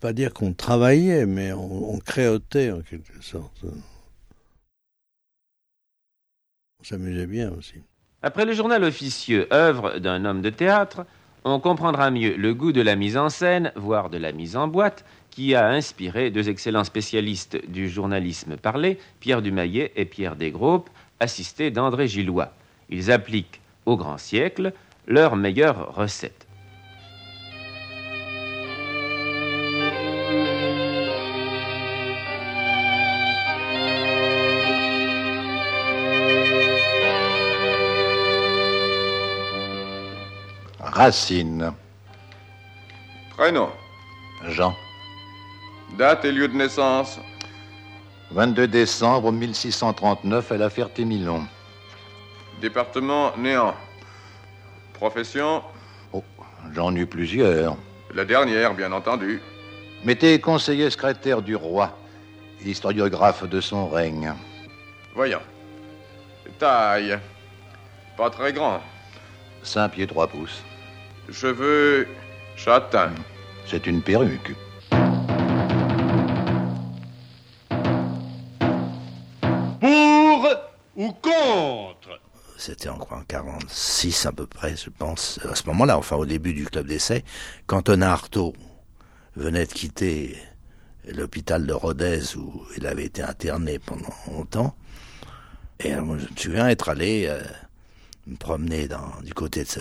Pas 0.00 0.12
dire 0.12 0.34
qu'on 0.34 0.52
travaillait, 0.52 1.26
mais 1.26 1.52
on, 1.52 1.94
on, 1.94 1.98
créotait 1.98 2.70
en 2.70 2.80
quelque 2.80 3.22
sorte. 3.22 3.64
On 6.80 6.84
s'amusait 6.84 7.26
bien 7.26 7.50
aussi. 7.52 7.76
Après 8.22 8.44
le 8.44 8.52
journal 8.52 8.82
officieux 8.82 9.46
œuvre 9.52 9.98
d'un 9.98 10.24
homme 10.24 10.42
de 10.42 10.50
théâtre, 10.50 11.06
on 11.44 11.60
comprendra 11.60 12.10
mieux 12.10 12.34
le 12.36 12.54
goût 12.54 12.72
de 12.72 12.80
la 12.80 12.96
mise 12.96 13.16
en 13.16 13.28
scène, 13.28 13.72
voire 13.76 14.10
de 14.10 14.18
la 14.18 14.32
mise 14.32 14.56
en 14.56 14.68
boîte, 14.68 15.04
qui 15.30 15.54
a 15.54 15.68
inspiré 15.68 16.30
deux 16.30 16.48
excellents 16.48 16.84
spécialistes 16.84 17.58
du 17.68 17.88
journalisme 17.88 18.56
parlé, 18.56 18.98
Pierre 19.20 19.42
Dumayet 19.42 19.92
et 19.96 20.06
Pierre 20.06 20.34
Desgroupes, 20.36 20.90
assistés 21.20 21.70
d'André 21.70 22.08
Gillois. 22.08 22.52
Ils 22.88 23.10
appliquent 23.10 23.60
au 23.86 23.96
grand 23.96 24.18
siècle 24.18 24.72
leurs 25.06 25.36
meilleures 25.36 25.94
recettes. 25.94 26.46
Racine. 40.80 41.72
Prénom. 43.36 43.68
Jean. 44.48 44.74
Date 45.98 46.24
et 46.24 46.32
lieu 46.32 46.48
de 46.48 46.54
naissance. 46.56 47.18
22 48.30 48.66
décembre 48.66 49.30
1639 49.30 50.52
à 50.52 50.56
la 50.56 50.70
Ferté-Milon. 50.70 51.44
Département 52.60 53.36
néant. 53.36 53.74
Profession 54.94 55.62
Oh, 56.12 56.24
j'en 56.74 56.94
eus 56.94 57.06
plusieurs. 57.06 57.76
La 58.14 58.24
dernière, 58.24 58.74
bien 58.74 58.92
entendu. 58.92 59.40
Mettez 60.04 60.40
conseiller 60.40 60.88
secrétaire 60.90 61.42
du 61.42 61.54
roi, 61.56 61.96
historiographe 62.64 63.44
de 63.44 63.60
son 63.60 63.88
règne. 63.88 64.32
Voyons. 65.14 65.42
Taille. 66.58 67.18
Pas 68.16 68.30
très 68.30 68.52
grand. 68.52 68.80
5 69.62 69.88
pieds 69.90 70.06
3 70.06 70.28
pouces. 70.28 70.62
Cheveux 71.30 72.08
châtains. 72.56 73.12
C'est 73.66 73.86
une 73.86 74.00
perruque. 74.00 74.54
C'était 82.66 82.88
en, 82.88 82.98
en 82.98 83.22
46 83.22 84.26
à 84.26 84.32
peu 84.32 84.46
près, 84.46 84.76
je 84.76 84.90
pense, 84.90 85.38
à 85.48 85.54
ce 85.54 85.64
moment-là, 85.68 85.98
enfin 85.98 86.16
au 86.16 86.26
début 86.26 86.52
du 86.52 86.64
club 86.64 86.88
d'essai, 86.88 87.24
quand 87.66 87.88
Artaud 87.88 88.54
venait 89.36 89.66
de 89.66 89.72
quitter 89.72 90.36
l'hôpital 91.06 91.64
de 91.64 91.72
Rodez 91.72 92.34
où 92.36 92.64
il 92.76 92.86
avait 92.86 93.04
été 93.04 93.22
interné 93.22 93.78
pendant 93.78 94.12
longtemps. 94.32 94.76
Et 95.78 95.94
moi, 95.94 96.16
je 96.18 96.24
me 96.24 96.36
souviens 96.36 96.68
être 96.68 96.88
allé 96.88 97.26
euh, 97.28 97.40
me 98.26 98.36
promener 98.36 98.88
du 99.22 99.32
côté 99.32 99.62
de, 99.62 99.80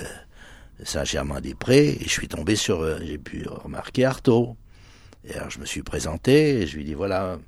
de 0.80 0.86
Saint-Germain-des-Prés 0.86 1.98
et 2.00 2.04
je 2.04 2.10
suis 2.10 2.27
tombé 2.27 2.56
sur, 2.56 2.82
euh, 2.82 3.00
j'ai 3.01 3.18
pu 3.18 3.48
remarquer 3.48 4.06
Artaud. 4.06 4.58
Et 5.24 5.34
alors 5.34 5.50
je 5.50 5.60
me 5.60 5.65
suis 5.65 5.82
présenté 5.82 6.62
et 6.62 6.68
je 6.68 6.77
lui 6.77 6.84
dis 6.84 6.94
voilà, 6.94 7.39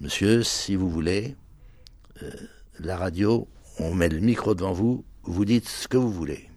monsieur, 0.00 0.44
si 0.44 0.76
vous 0.76 0.88
voulez, 0.88 1.34
euh, 2.22 2.30
la 2.78 2.96
radio, 2.96 3.48
on 3.78 3.94
met 3.94 4.08
le 4.08 4.20
micro 4.20 4.54
devant 4.54 4.72
vous, 4.72 5.04
vous 5.22 5.44
dites 5.44 5.68
ce 5.68 5.88
que 5.88 5.96
vous 5.96 6.12
voulez. 6.12 6.48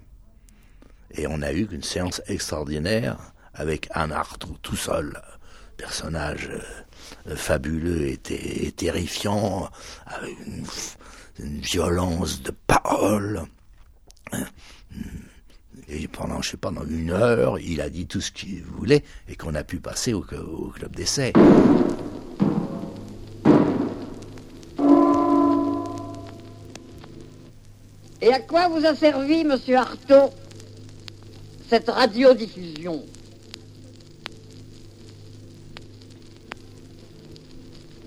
Et 1.12 1.28
on 1.28 1.42
a 1.42 1.52
eu 1.52 1.68
une 1.72 1.84
séance 1.84 2.22
extraordinaire 2.28 3.34
avec 3.54 3.88
Anne 3.92 4.12
Artaud 4.12 4.58
tout 4.62 4.76
seul, 4.76 5.22
personnage 5.78 6.50
euh, 7.28 7.36
fabuleux 7.36 8.08
et, 8.08 8.72
terrifiant, 8.72 9.70
avec 10.06 10.36
une, 10.46 10.66
violence 11.62 12.44
de 12.44 12.52
parole. 12.68 13.42
Et 15.88 16.08
pendant, 16.08 16.42
je 16.42 16.52
sais 16.52 16.58
pas, 16.58 16.72
une 16.88 17.10
heure, 17.10 17.58
il 17.58 17.82
a 17.82 17.90
dit 17.90 18.06
tout 18.06 18.22
ce 18.22 18.32
qu'il 18.32 18.64
voulait 18.64 19.04
et 19.28 19.36
qu'on 19.36 19.56
a 19.56 19.64
pu 19.64 19.80
passer 19.80 20.14
au 20.14 20.22
club 20.22 20.96
d'essai. 20.96 21.34
Et 28.32 28.34
à 28.34 28.40
quoi 28.40 28.70
vous 28.70 28.86
a 28.86 28.96
servi, 28.96 29.44
monsieur 29.44 29.76
Artaud, 29.76 30.30
cette 31.68 31.90
radiodiffusion 31.90 33.04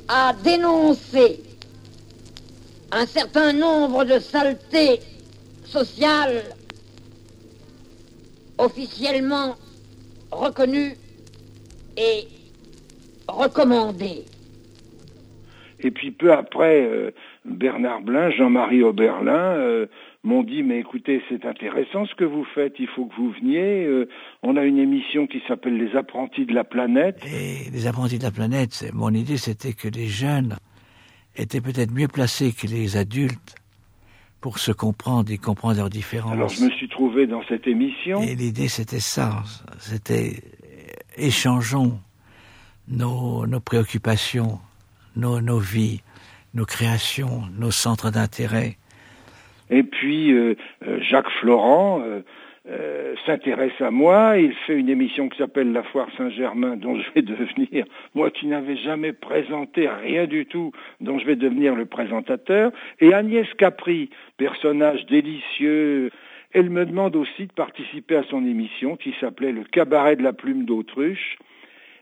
À 0.08 0.32
dénoncer 0.42 1.42
un 2.90 3.04
certain 3.04 3.52
nombre 3.52 4.06
de 4.06 4.18
saletés 4.18 5.00
sociales 5.66 6.42
officiellement 8.56 9.56
reconnues 10.30 10.94
et 11.98 12.28
recommandées. 13.28 14.24
Et 15.80 15.90
puis 15.90 16.12
peu 16.12 16.32
après, 16.32 16.80
euh, 16.82 17.10
Bernard 17.44 18.00
Blin, 18.00 18.30
Jean-Marie 18.30 18.82
Oberlin 18.82 19.58
euh, 19.58 19.86
m'ont 20.24 20.42
dit 20.42 20.62
mais 20.62 20.80
écoutez 20.80 21.22
c'est 21.28 21.44
intéressant 21.44 22.06
ce 22.06 22.14
que 22.14 22.24
vous 22.24 22.44
faites, 22.54 22.74
il 22.78 22.88
faut 22.88 23.06
que 23.06 23.14
vous 23.14 23.30
veniez. 23.32 23.84
Euh, 23.84 24.08
on 24.42 24.56
a 24.56 24.64
une 24.64 24.78
émission 24.78 25.26
qui 25.26 25.42
s'appelle 25.46 25.76
Les 25.76 25.96
apprentis 25.96 26.46
de 26.46 26.54
la 26.54 26.64
planète. 26.64 27.20
Et 27.26 27.70
les 27.70 27.86
apprentis 27.86 28.18
de 28.18 28.24
la 28.24 28.30
planète, 28.30 28.90
mon 28.92 29.10
idée 29.10 29.36
c'était 29.36 29.74
que 29.74 29.88
les 29.88 30.06
jeunes 30.06 30.56
étaient 31.36 31.60
peut-être 31.60 31.92
mieux 31.92 32.08
placés 32.08 32.52
que 32.52 32.66
les 32.66 32.96
adultes 32.96 33.54
pour 34.40 34.58
se 34.58 34.72
comprendre 34.72 35.30
et 35.30 35.38
comprendre 35.38 35.76
leurs 35.76 35.90
différences. 35.90 36.32
Alors 36.32 36.48
je 36.48 36.64
me 36.64 36.70
suis 36.70 36.88
trouvé 36.88 37.26
dans 37.26 37.42
cette 37.48 37.66
émission. 37.66 38.22
Et 38.22 38.34
l'idée 38.34 38.68
c'était 38.68 39.00
ça, 39.00 39.42
c'était 39.78 40.42
échangeons 41.16 41.98
nos, 42.88 43.46
nos 43.46 43.60
préoccupations, 43.60 44.58
nos, 45.16 45.40
nos 45.40 45.58
vies, 45.58 46.02
nos 46.54 46.64
créations, 46.64 47.42
nos 47.58 47.70
centres 47.70 48.10
d'intérêt. 48.10 48.78
Et 49.70 49.82
puis 49.82 50.32
euh, 50.32 50.54
euh, 50.86 51.00
Jacques 51.00 51.30
Florent 51.40 52.02
euh, 52.04 52.20
euh, 52.66 53.14
s'intéresse 53.26 53.78
à 53.80 53.90
moi, 53.90 54.38
il 54.38 54.54
fait 54.66 54.74
une 54.74 54.88
émission 54.88 55.28
qui 55.28 55.36
s'appelle 55.36 55.72
La 55.72 55.82
Foire 55.82 56.08
Saint-Germain, 56.16 56.76
dont 56.76 56.98
je 56.98 57.04
vais 57.14 57.22
devenir, 57.22 57.84
moi 58.14 58.30
qui 58.30 58.46
n'avais 58.46 58.76
jamais 58.76 59.12
présenté 59.12 59.86
rien 59.86 60.26
du 60.26 60.46
tout, 60.46 60.72
dont 61.00 61.18
je 61.18 61.26
vais 61.26 61.36
devenir 61.36 61.74
le 61.74 61.84
présentateur. 61.84 62.72
Et 63.00 63.12
Agnès 63.12 63.46
Capri, 63.58 64.08
personnage 64.38 65.04
délicieux, 65.06 66.10
elle 66.52 66.70
me 66.70 66.86
demande 66.86 67.16
aussi 67.16 67.46
de 67.46 67.52
participer 67.52 68.16
à 68.16 68.22
son 68.30 68.46
émission 68.46 68.96
qui 68.96 69.14
s'appelait 69.20 69.52
Le 69.52 69.64
Cabaret 69.64 70.16
de 70.16 70.22
la 70.22 70.32
Plume 70.32 70.64
d'Autruche. 70.64 71.36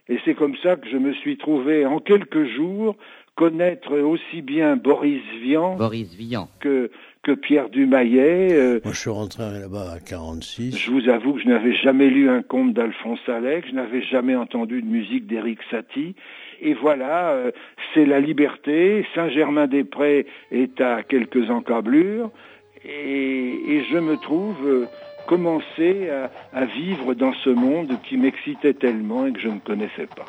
Et 0.07 0.19
c'est 0.23 0.33
comme 0.33 0.55
ça 0.57 0.77
que 0.77 0.87
je 0.87 0.97
me 0.97 1.13
suis 1.13 1.37
trouvé 1.37 1.85
en 1.85 1.99
quelques 1.99 2.45
jours 2.45 2.95
connaître 3.35 3.97
aussi 3.97 4.41
bien 4.41 4.75
Boris 4.75 5.23
Vian, 5.41 5.75
Boris 5.75 6.13
Vian. 6.15 6.47
que 6.59 6.91
que 7.23 7.31
Pierre 7.31 7.69
Dumayet. 7.69 8.49
Euh, 8.51 8.79
Moi, 8.83 8.93
je 8.93 8.99
suis 8.99 9.09
rentré 9.09 9.43
là-bas 9.43 9.93
à 9.95 9.99
46. 9.99 10.77
Je 10.77 10.91
vous 10.91 11.09
avoue 11.09 11.33
que 11.33 11.41
je 11.41 11.47
n'avais 11.47 11.73
jamais 11.73 12.09
lu 12.09 12.29
un 12.29 12.41
conte 12.41 12.73
d'Alphonse 12.73 13.19
Allais, 13.27 13.63
je 13.67 13.73
n'avais 13.73 14.01
jamais 14.03 14.35
entendu 14.35 14.81
de 14.81 14.87
musique 14.87 15.25
d'Éric 15.25 15.59
Satie. 15.71 16.15
Et 16.61 16.73
voilà, 16.73 17.29
euh, 17.31 17.51
c'est 17.93 18.05
la 18.05 18.19
liberté. 18.19 19.05
Saint-Germain-des-Prés 19.15 20.25
est 20.51 20.79
à 20.81 21.01
quelques 21.03 21.49
encablures. 21.49 22.29
Et, 22.85 23.53
et 23.69 23.83
je 23.91 23.97
me 23.97 24.17
trouve 24.17 24.57
euh, 24.67 24.85
commencer 25.27 26.09
à, 26.09 26.29
à 26.53 26.65
vivre 26.65 27.13
dans 27.13 27.33
ce 27.33 27.49
monde 27.49 27.93
qui 28.07 28.17
m'excitait 28.17 28.73
tellement 28.73 29.25
et 29.25 29.31
que 29.31 29.39
je 29.39 29.47
ne 29.47 29.59
connaissais 29.59 30.07
pas. 30.15 30.25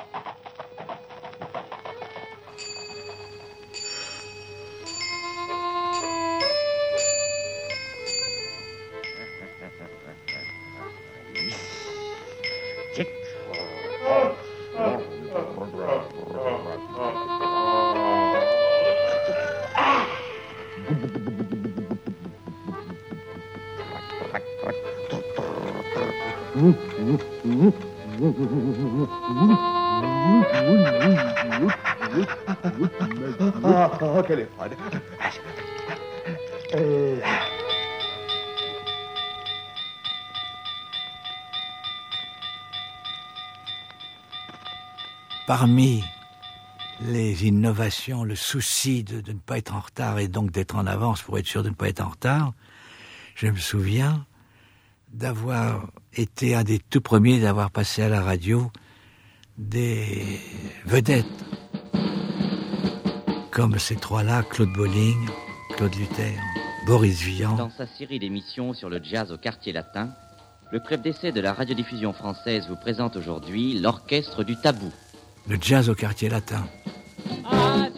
Les 47.00 47.47
innovations, 47.47 48.23
le 48.23 48.37
souci 48.37 49.02
de, 49.02 49.21
de, 49.21 49.32
ne 49.32 49.39
pas 49.39 49.58
être 49.58 49.75
en 49.75 49.80
retard 49.80 50.21
et 50.21 50.28
donc 50.28 50.52
d'être 50.52 50.76
en 50.76 50.87
avance 50.87 51.23
pour 51.23 51.37
être 51.39 51.47
sûr 51.47 51.65
de 51.65 51.69
ne 51.71 51.75
pas 51.75 51.89
être 51.89 52.00
en 52.00 52.10
retard, 52.10 52.52
je 53.34 53.49
me 53.49 53.56
souviens 53.56 54.25
d'avoir 55.13 55.89
été 56.13 56.54
un 56.54 56.63
des 56.63 56.78
tout 56.78 57.00
premiers 57.00 57.41
d'avoir 57.41 57.73
passé 57.73 58.02
à 58.02 58.08
la 58.08 58.21
radio 58.21 58.71
des 59.58 60.41
vedettes 60.84 61.26
comme 63.50 63.78
ces 63.78 63.97
trois-là, 63.97 64.43
Claude 64.43 64.73
Bolling, 64.73 65.28
Claude 65.76 65.95
Luther, 65.97 66.34
Boris 66.87 67.21
Vian. 67.23 67.56
Dans 67.56 67.71
sa 67.71 67.87
série 67.87 68.19
d'émissions 68.19 68.75
sur 68.75 68.89
le 68.89 69.00
jazz 69.02 69.32
au 69.32 69.39
quartier 69.39 69.73
latin, 69.73 70.10
le 70.73 70.80
club 70.80 71.02
d'essai 71.02 71.32
de 71.32 71.41
la 71.41 71.52
radiodiffusion 71.52 72.13
française 72.13 72.67
vous 72.69 72.76
présente 72.76 73.17
aujourd'hui 73.17 73.78
l'orchestre 73.78 74.45
du 74.45 74.56
tabou. 74.56 74.93
Le 75.49 75.59
jazz 75.61 75.91
au 75.91 75.95
quartier 75.95 76.28
latin. 76.28 76.67
Ah, 77.45 77.89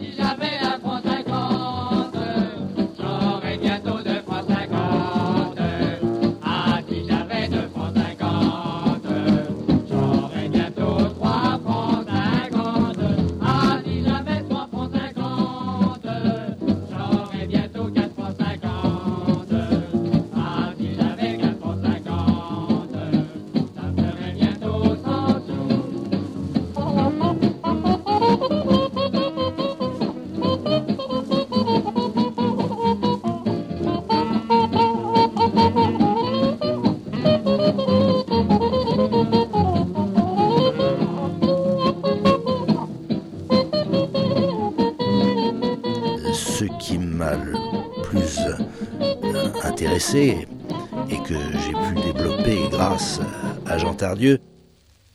et 49.97 51.17
que 51.23 51.33
j'ai 51.33 51.71
pu 51.71 52.13
développer 52.13 52.69
grâce 52.69 53.19
à 53.65 53.79
Jean 53.79 53.95
Tardieu, 53.95 54.39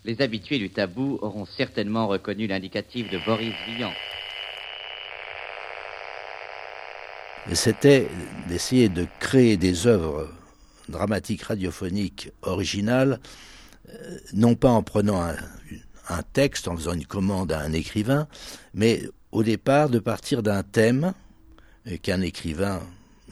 Les 0.04 0.20
habitués 0.20 0.58
du 0.58 0.70
tabou 0.70 1.20
auront 1.22 1.46
certainement 1.46 2.08
reconnu 2.08 2.48
l'indicatif 2.48 3.08
de 3.08 3.18
Boris 3.24 3.54
Vian. 3.76 3.92
c'était 7.52 8.08
d'essayer 8.48 8.88
de 8.88 9.06
créer 9.20 9.56
des 9.56 9.86
œuvres 9.86 10.28
dramatiques 10.88 11.42
radiophoniques 11.42 12.32
originales, 12.42 13.20
euh, 13.88 14.18
non 14.32 14.56
pas 14.56 14.70
en 14.70 14.82
prenant 14.82 15.22
un, 15.22 15.36
un 16.08 16.22
texte, 16.32 16.66
en 16.66 16.76
faisant 16.76 16.94
une 16.94 17.06
commande 17.06 17.52
à 17.52 17.60
un 17.60 17.72
écrivain, 17.72 18.26
mais 18.74 19.02
au 19.30 19.44
départ 19.44 19.90
de 19.90 20.00
partir 20.00 20.42
d'un 20.42 20.64
thème 20.64 21.12
qu'un 22.02 22.20
écrivain 22.20 22.80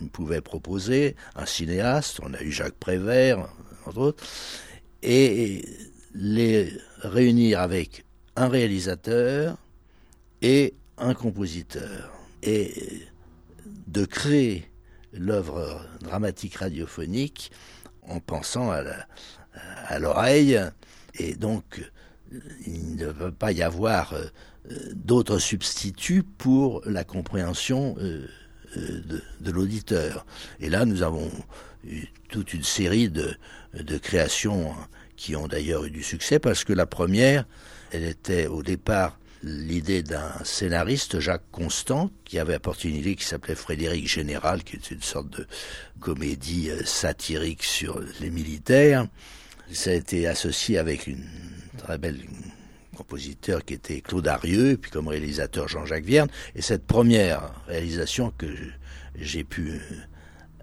pouvait 0.09 0.41
proposer, 0.41 1.17
un 1.37 1.47
cinéaste, 1.47 2.21
on 2.23 2.33
a 2.35 2.43
eu 2.43 2.51
Jacques 2.51 2.75
Prévert, 2.75 3.49
entre 3.87 3.99
autres, 3.99 4.25
et 5.03 5.65
les 6.15 6.73
réunir 7.01 7.61
avec 7.61 8.05
un 8.37 8.49
réalisateur 8.49 9.57
et 10.43 10.75
un 10.99 11.15
compositeur. 11.15 12.11
Et 12.43 13.03
de 13.87 14.05
créer 14.05 14.71
l'œuvre 15.13 15.85
dramatique 16.01 16.57
radiophonique 16.57 17.51
en 18.03 18.21
pensant 18.21 18.71
à 18.71 19.99
l'oreille. 19.99 20.59
Et 21.15 21.35
donc, 21.35 21.91
il 22.67 22.97
ne 22.97 23.13
peut 23.13 23.33
pas 23.33 23.53
y 23.53 23.63
avoir 23.63 24.15
euh, 24.15 24.27
d'autres 24.95 25.39
substituts 25.39 26.23
pour 26.23 26.83
la 26.87 27.03
compréhension 27.03 27.97
euh, 27.99 28.03
euh, 28.03 28.27
de, 28.77 29.51
l'auditeur. 29.51 30.25
Et 30.61 30.69
là, 30.69 30.85
nous 30.85 31.03
avons 31.03 31.31
eu 31.85 32.07
toute 32.29 32.55
une 32.55 32.63
série 32.63 33.09
de, 33.09 33.35
de 33.75 33.99
créations 33.99 34.75
qui 35.17 35.37
ont 35.37 35.49
d'ailleurs 35.49 35.85
eu 35.85 35.91
du 35.91 36.03
succès 36.03 36.39
parce 36.39 36.65
que 36.65 36.73
la 36.73 36.87
première, 36.87 37.45
elle 37.93 38.05
était 38.05 38.47
au 38.47 38.63
départ 38.63 39.19
l'idée 39.43 40.03
d'un 40.03 40.33
scénariste, 40.45 41.19
Jacques 41.19 41.51
Constant, 41.51 42.11
qui 42.25 42.39
avait 42.39 42.55
apporté 42.55 42.89
une 42.89 42.97
idée 42.97 43.17
qui 43.17 43.25
s'appelait 43.25 43.55
Frédéric 43.55 44.07
Général, 44.07 44.63
qui 44.65 44.77
est 44.77 44.91
une 44.91 45.03
sorte 45.03 45.31
de 45.31 45.47
comédie 46.01 46.71
euh, 46.71 46.85
satirique 46.85 47.63
sur 47.63 48.01
les 48.21 48.31
militaires. 48.31 49.07
Ça 49.73 49.91
a 49.91 49.95
été 49.95 50.27
associé 50.27 50.79
avec 50.79 51.07
une 51.07 51.25
très 51.79 51.97
belle 51.97 52.19
compositeur 53.01 53.65
qui 53.65 53.73
était 53.73 54.03
Claude 54.03 54.29
Arieux, 54.29 54.73
et 54.73 54.77
puis 54.77 54.91
comme 54.91 55.09
réalisateur 55.09 55.69
Jean-Jacques 55.69 56.05
Vierne. 56.05 56.29
Et 56.55 56.61
cette 56.61 56.87
première 56.87 57.41
réalisation 57.67 58.31
que 58.37 58.47
j'ai 59.15 59.43
pu 59.43 59.71
euh, 59.71 59.79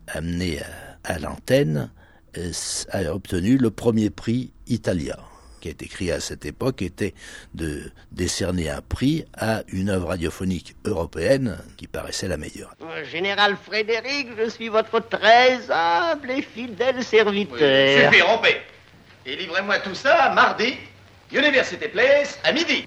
amener 0.07 0.59
à, 1.03 1.15
à 1.15 1.19
l'antenne 1.19 1.89
euh, 2.37 2.51
a 2.91 3.11
obtenu 3.13 3.57
le 3.57 3.71
premier 3.71 4.11
prix 4.11 4.51
Italia 4.67 5.17
qui 5.59 5.69
a 5.69 5.71
été 5.71 5.87
créé 5.87 6.11
à 6.11 6.19
cette 6.19 6.45
époque 6.45 6.83
était 6.83 7.15
de 7.55 7.91
décerner 8.11 8.69
un 8.69 8.81
prix 8.81 9.25
à 9.35 9.63
une 9.69 9.89
œuvre 9.89 10.09
radiophonique 10.09 10.75
européenne 10.85 11.57
qui 11.77 11.87
paraissait 11.87 12.27
la 12.27 12.37
meilleure. 12.37 12.75
Général 13.11 13.57
Frédéric, 13.57 14.27
je 14.37 14.49
suis 14.51 14.67
votre 14.67 14.99
très 14.99 15.59
humble 15.71 16.29
et 16.29 16.43
fidèle 16.43 17.03
serviteur. 17.03 18.11
Suffit, 18.11 18.21
rompez. 18.21 18.57
Et 19.25 19.35
livrez-moi 19.35 19.79
tout 19.79 19.95
ça 19.95 20.31
mardi, 20.35 20.75
University 21.31 21.89
Place, 21.89 22.39
à 22.45 22.53
midi. 22.53 22.85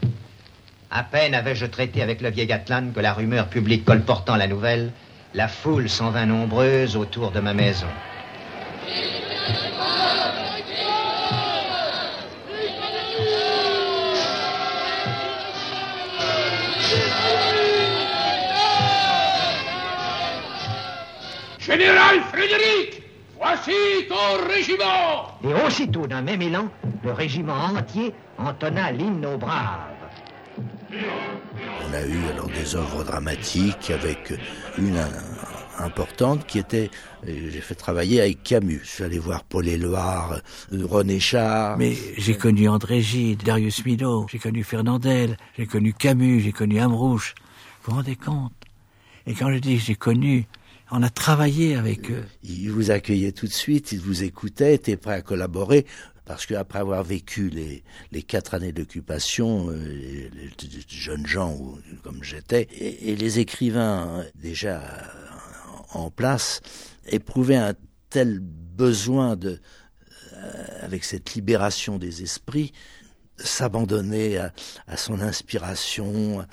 À 0.91 1.03
peine 1.03 1.35
avais-je 1.35 1.67
traité 1.67 2.03
avec 2.03 2.23
le 2.23 2.31
vieil 2.31 2.51
Atlan 2.51 2.91
que 2.95 3.01
la 3.01 3.13
rumeur 3.13 3.49
publique 3.49 3.85
colportant 3.85 4.37
la 4.37 4.47
nouvelle, 4.47 4.93
la 5.35 5.47
foule 5.47 5.91
s'en 5.91 6.11
vint 6.11 6.25
nombreuse 6.25 6.97
autour 6.97 7.33
de 7.33 7.41
ma 7.41 7.53
maison. 7.53 7.87
Général 21.59 22.21
Frédéric, 22.33 23.03
voici 23.39 23.73
ton 24.09 24.49
régiment 24.49 25.39
Et 25.45 25.67
aussitôt 25.67 26.07
d'un 26.07 26.23
même 26.23 26.41
élan, 26.43 26.69
le 27.05 27.13
régiment 27.13 27.55
entier 27.77 28.15
entonna 28.41 28.91
l'hymne 28.93 29.25
aux 29.27 29.39
braves. 29.39 29.91
On 30.93 31.95
a 31.95 32.03
eu 32.03 32.19
alors 32.33 32.49
des 32.49 32.75
œuvres 32.75 33.05
dramatiques 33.05 33.91
avec 33.91 34.33
une 34.79 34.99
importante 35.79 36.47
qui 36.47 36.59
était, 36.59 36.91
euh, 37.27 37.49
j'ai 37.51 37.61
fait 37.61 37.75
travailler 37.75 38.21
avec 38.21 38.43
Camus. 38.43 38.81
Je 38.83 38.89
suis 38.89 39.05
allé 39.05 39.19
voir 39.19 39.45
Paul 39.45 39.67
Éluard, 39.67 40.41
euh, 40.73 40.87
René 40.87 41.21
Char. 41.21 41.79
Mais 41.79 41.95
j'ai 42.19 42.37
connu 42.37 42.69
André 42.69 43.01
Gide, 43.01 43.43
Darius 43.43 43.85
Milhaud, 43.85 44.27
j'ai 44.31 44.39
connu 44.39 44.63
Fernandel, 44.65 45.37
j'ai 45.57 45.67
connu 45.67 45.93
Camus, 45.93 46.41
j'ai 46.41 46.53
connu 46.53 46.81
Amrouche. 46.81 47.35
Vous 47.83 47.93
vous 47.93 47.97
rendez 47.97 48.17
compte? 48.17 48.53
Et 49.27 49.35
quand 49.35 49.53
je 49.53 49.59
dis 49.59 49.77
que 49.77 49.83
j'ai 49.83 49.95
connu, 49.95 50.47
on 50.91 51.03
a 51.03 51.11
travaillé 51.11 51.77
avec 51.77 52.11
eux. 52.11 52.25
Ils 52.43 52.71
vous 52.71 52.91
accueillaient 52.91 53.33
tout 53.33 53.47
de 53.47 53.53
suite, 53.53 53.93
ils 53.93 54.01
vous 54.01 54.25
écoutaient, 54.25 54.75
étaient 54.75 54.97
prêts 54.97 55.15
à 55.15 55.23
collaborer. 55.23 55.87
Parce 56.31 56.47
qu'après 56.47 56.79
avoir 56.79 57.03
vécu 57.03 57.51
les, 57.51 58.23
quatre 58.23 58.55
années 58.55 58.71
d'occupation, 58.71 59.69
euh, 59.69 59.75
les, 60.33 60.53
jeunes 60.89 61.27
gens 61.27 61.59
comme 62.05 62.23
j'étais, 62.23 62.69
et, 62.71 63.17
les 63.17 63.41
écrivains 63.41 64.25
déjà 64.37 64.81
en 65.93 66.09
place 66.13 66.61
éprouvaient 67.09 67.57
un 67.57 67.75
tel 68.11 68.39
besoin 68.39 69.35
de, 69.35 69.59
euh, 70.35 70.65
avec 70.83 71.03
cette 71.03 71.35
libération 71.35 71.99
des 71.99 72.23
esprits, 72.23 72.71
s'abandonner 73.37 74.39
à, 74.39 74.53
son 74.97 75.21
inspiration 75.23 76.47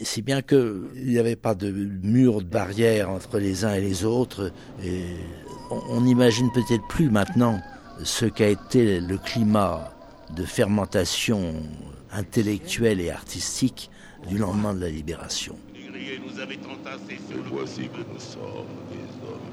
si 0.00 0.22
bien 0.22 0.42
qu'il 0.42 0.90
n'y 0.94 1.18
avait 1.18 1.34
pas 1.34 1.56
de 1.56 1.72
mur 1.72 2.40
de 2.40 2.46
barrière 2.46 3.10
entre 3.10 3.40
les 3.40 3.64
uns 3.64 3.74
et 3.74 3.80
les 3.80 4.04
autres 4.04 4.52
on 5.70 6.02
n'imagine 6.02 6.52
peut-être 6.52 6.86
plus 6.86 7.10
maintenant 7.10 7.60
ce 8.04 8.26
qu'a 8.26 8.48
été 8.48 9.00
le 9.00 9.18
climat 9.18 9.92
de 10.30 10.44
fermentation 10.44 11.54
intellectuelle 12.10 13.00
et 13.00 13.10
artistique 13.10 13.90
du 14.28 14.38
lendemain 14.38 14.74
de 14.74 14.80
la 14.80 14.88
libération. 14.88 15.56
Nous 16.24 16.40
avait 16.40 16.58
entassés 16.70 17.20
sur 17.28 17.36
le 17.36 17.42
voici 17.50 17.88
que 17.88 17.98
nous 17.98 18.18
sommes 18.18 18.66
des 18.90 19.08
hommes 19.26 19.50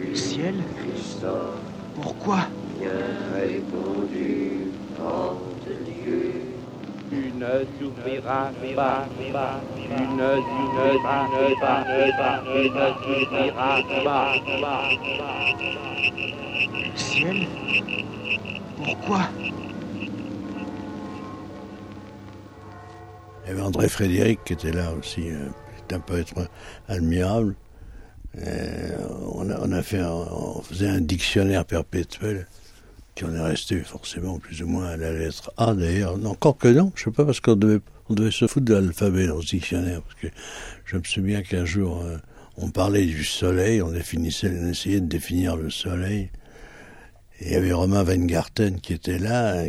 libres. 0.00 0.16
Ciel? 0.16 0.54
Pourquoi? 2.00 2.48
Bien 2.78 2.90
répondu, 3.34 4.72
de 5.66 5.74
Dieu. 5.84 6.55
Tu 7.08 7.32
ne 7.36 7.64
souffriras 7.78 8.50
pas, 8.74 9.06
pas, 9.32 9.60
tu 9.76 9.92
ne 9.92 10.30
souffriras 10.42 11.26
pas, 11.60 11.84
pas, 12.18 12.42
tu 12.44 12.58
ne 12.70 12.86
souffriras 13.02 13.82
pas, 14.04 14.34
pas. 14.60 14.88
Ciel 16.96 17.46
Pourquoi? 18.76 19.22
Il 23.44 23.48
y 23.48 23.52
avait 23.52 23.62
André 23.62 23.88
Frédéric 23.88 24.42
qui 24.44 24.54
était 24.54 24.72
là 24.72 24.92
aussi, 24.92 25.30
euh, 25.30 25.48
un 25.92 26.00
poète 26.00 26.34
admirable. 26.88 27.54
Et 28.36 28.40
on, 29.32 29.48
a, 29.48 29.60
on, 29.62 29.70
a 29.70 29.82
fait 29.82 30.00
un, 30.00 30.10
on 30.10 30.60
faisait 30.62 30.88
un 30.88 31.00
dictionnaire 31.00 31.64
perpétuel 31.64 32.48
qui 33.16 33.24
en 33.24 33.34
est 33.34 33.40
resté 33.40 33.80
forcément 33.80 34.38
plus 34.38 34.62
ou 34.62 34.68
moins 34.68 34.86
à 34.86 34.96
la 34.96 35.10
lettre 35.10 35.50
A 35.56 35.74
d'ailleurs. 35.74 36.16
Encore 36.26 36.58
que 36.58 36.68
non, 36.68 36.92
je 36.94 37.04
sais 37.04 37.10
pas 37.10 37.24
parce 37.24 37.40
qu'on 37.40 37.56
devait, 37.56 37.80
on 38.10 38.14
devait 38.14 38.30
se 38.30 38.46
foutre 38.46 38.66
de 38.66 38.74
l'alphabet 38.74 39.26
dans 39.26 39.40
ce 39.40 39.46
dictionnaire 39.46 40.02
parce 40.02 40.14
que 40.20 40.28
je 40.84 40.96
me 40.98 41.02
souviens 41.02 41.42
qu'un 41.42 41.64
jour 41.64 42.02
euh, 42.02 42.18
on 42.58 42.70
parlait 42.70 43.06
du 43.06 43.24
soleil, 43.24 43.82
on 43.82 43.90
définissait, 43.90 44.50
on 44.62 44.68
essayait 44.68 45.00
de 45.00 45.06
définir 45.06 45.56
le 45.56 45.70
soleil. 45.70 46.30
Il 47.40 47.50
y 47.50 47.54
avait 47.54 47.72
Romain 47.72 48.04
Weingarten 48.04 48.80
qui 48.80 48.92
était 48.92 49.18
là, 49.18 49.60
hein, 49.60 49.68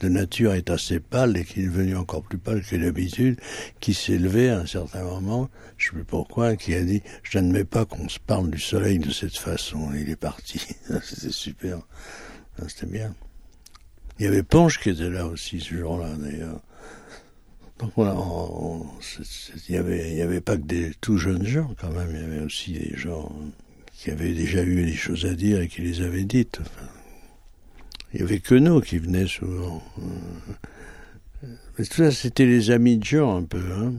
de 0.00 0.08
nature 0.08 0.54
est 0.54 0.70
assez 0.70 1.00
pâle 1.00 1.36
et 1.36 1.44
qui 1.44 1.60
est 1.60 1.66
devenu 1.66 1.96
encore 1.96 2.22
plus 2.22 2.38
pâle 2.38 2.62
que 2.62 2.76
d'habitude, 2.76 3.38
qui 3.80 3.94
s'est 3.94 4.18
levé 4.18 4.50
à 4.50 4.58
un 4.58 4.66
certain 4.66 5.04
moment, 5.04 5.48
je 5.78 5.86
ne 5.86 5.90
sais 5.90 5.94
plus 5.96 6.04
pourquoi, 6.04 6.56
qui 6.56 6.74
a 6.74 6.82
dit 6.82 7.02
«Je 7.22 7.38
n'admets 7.38 7.64
pas 7.64 7.84
qu'on 7.84 8.08
se 8.08 8.18
parle 8.18 8.50
du 8.50 8.58
soleil 8.58 8.98
de 8.98 9.10
cette 9.10 9.36
façon». 9.36 9.92
Il 9.94 10.10
est 10.10 10.16
parti. 10.16 10.60
C'était 11.02 11.32
super. 11.32 11.78
C'était 12.66 12.86
bien. 12.86 13.14
Il 14.18 14.24
y 14.24 14.28
avait 14.28 14.42
Ponche 14.42 14.80
qui 14.80 14.90
était 14.90 15.10
là 15.10 15.26
aussi 15.26 15.60
ce 15.60 15.74
jour-là, 15.74 16.14
d'ailleurs. 16.18 16.60
Donc 17.78 17.92
voilà, 17.96 18.16
il 19.68 19.72
n'y 19.72 20.22
avait, 20.22 20.40
pas 20.40 20.56
que 20.56 20.62
des 20.62 20.92
tout 21.00 21.18
jeunes 21.18 21.44
gens 21.44 21.74
quand 21.80 21.90
même, 21.90 22.10
il 22.10 22.20
y 22.20 22.24
avait 22.24 22.44
aussi 22.44 22.74
des 22.74 22.96
gens 22.96 23.32
qui 23.92 24.12
avaient 24.12 24.34
déjà 24.34 24.62
eu 24.62 24.84
des 24.84 24.94
choses 24.94 25.26
à 25.26 25.34
dire 25.34 25.60
et 25.60 25.66
qui 25.66 25.80
les 25.82 26.00
avaient 26.00 26.22
dites. 26.22 26.60
Il 28.12 28.18
n'y 28.18 28.22
avait 28.22 28.40
que 28.40 28.54
nous 28.54 28.80
qui 28.80 28.98
venaient 28.98 29.26
souvent. 29.26 29.82
Mais 31.78 31.84
tout 31.86 31.96
ça, 31.96 32.10
c'était 32.10 32.44
les 32.44 32.70
amis 32.70 32.98
de 32.98 33.04
Jean 33.04 33.38
un 33.38 33.44
peu. 33.44 33.62
Hein. 33.72 33.92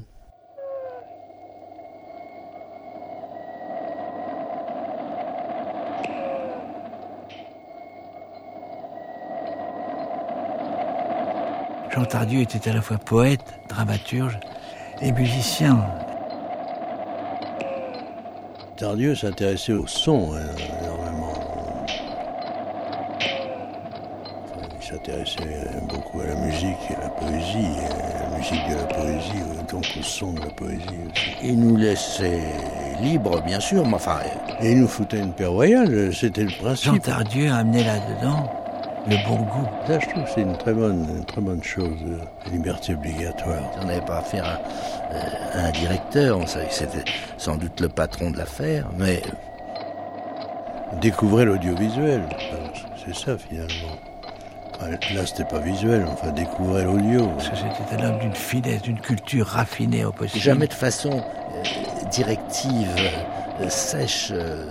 Jean 11.92 12.06
Tardieu 12.06 12.42
était 12.42 12.70
à 12.70 12.74
la 12.74 12.82
fois 12.82 12.98
poète, 12.98 13.60
dramaturge 13.70 14.40
et 15.02 15.12
musicien. 15.12 15.84
Tardieu 18.78 19.16
s'intéressait 19.16 19.74
au 19.74 19.86
son 19.86 20.34
hein, 20.34 20.46
Il 25.06 25.12
s'intéressait 25.12 25.68
beaucoup 25.90 26.22
à 26.22 26.28
la 26.28 26.36
musique 26.36 26.78
et 26.90 26.96
à 26.96 27.02
la 27.02 27.10
poésie, 27.10 27.68
à 28.18 28.30
la 28.30 28.38
musique 28.38 28.70
de 28.70 28.76
la 28.76 28.86
poésie, 28.86 29.44
donc 29.70 29.86
au 30.00 30.04
son 30.04 30.34
de 30.34 30.40
la 30.40 30.48
poésie 30.48 30.82
aussi. 31.12 31.32
Il 31.44 31.60
nous 31.60 31.76
laissait 31.76 32.40
libre, 33.02 33.42
bien 33.42 33.60
sûr, 33.60 33.86
mais 33.86 33.96
enfin. 33.96 34.20
Et 34.62 34.72
il 34.72 34.80
nous 34.80 34.88
foutait 34.88 35.20
une 35.20 35.34
paire 35.34 35.52
royale, 35.52 36.14
c'était 36.14 36.44
le 36.44 36.52
principe. 36.52 36.94
Jean 36.94 37.00
Tardieu 37.00 37.52
a 37.52 37.58
amené 37.58 37.84
là-dedans 37.84 38.50
le 39.10 39.18
bon 39.28 39.42
goût. 39.42 39.68
Ça, 39.88 40.00
je 40.00 40.08
trouve 40.08 40.24
que 40.24 40.30
c'est 40.36 40.42
une 40.42 40.58
très 40.58 40.74
bonne, 40.74 41.06
une 41.18 41.26
très 41.26 41.42
bonne 41.42 41.64
chose, 41.64 41.98
la 42.46 42.52
liberté 42.52 42.94
obligatoire. 42.94 43.62
On 43.82 43.86
n'avait 43.86 44.06
pas 44.06 44.20
affaire 44.20 44.46
à 44.46 45.16
euh, 45.16 45.68
un 45.68 45.72
directeur, 45.72 46.38
on 46.38 46.48
savait 46.48 46.68
que 46.68 46.74
c'était 46.74 47.04
sans 47.38 47.58
doute 47.58 47.82
le 47.82 47.90
patron 47.90 48.32
de 48.32 48.38
l'affaire, 48.38 48.88
mais. 48.98 49.22
Découvrir 51.02 51.48
l'audiovisuel, 51.48 52.22
c'est 53.04 53.16
ça 53.16 53.36
finalement. 53.36 54.13
Là, 54.90 55.26
c'était 55.26 55.46
pas 55.46 55.60
visuel, 55.60 56.06
enfin, 56.12 56.32
découvrait 56.32 56.84
l'audio. 56.84 57.30
C'était 57.40 58.02
un 58.02 58.10
homme 58.10 58.20
d'une 58.20 58.36
finesse, 58.36 58.82
d'une 58.82 59.00
culture 59.00 59.48
raffinée 59.48 60.06
au 60.06 60.12
possible. 60.12 60.44
Jamais 60.44 60.68
de 60.68 60.74
façon 60.74 61.12
euh, 61.12 62.06
directive, 62.12 62.96
euh, 63.62 63.70
sèche, 63.70 64.30
euh, 64.32 64.66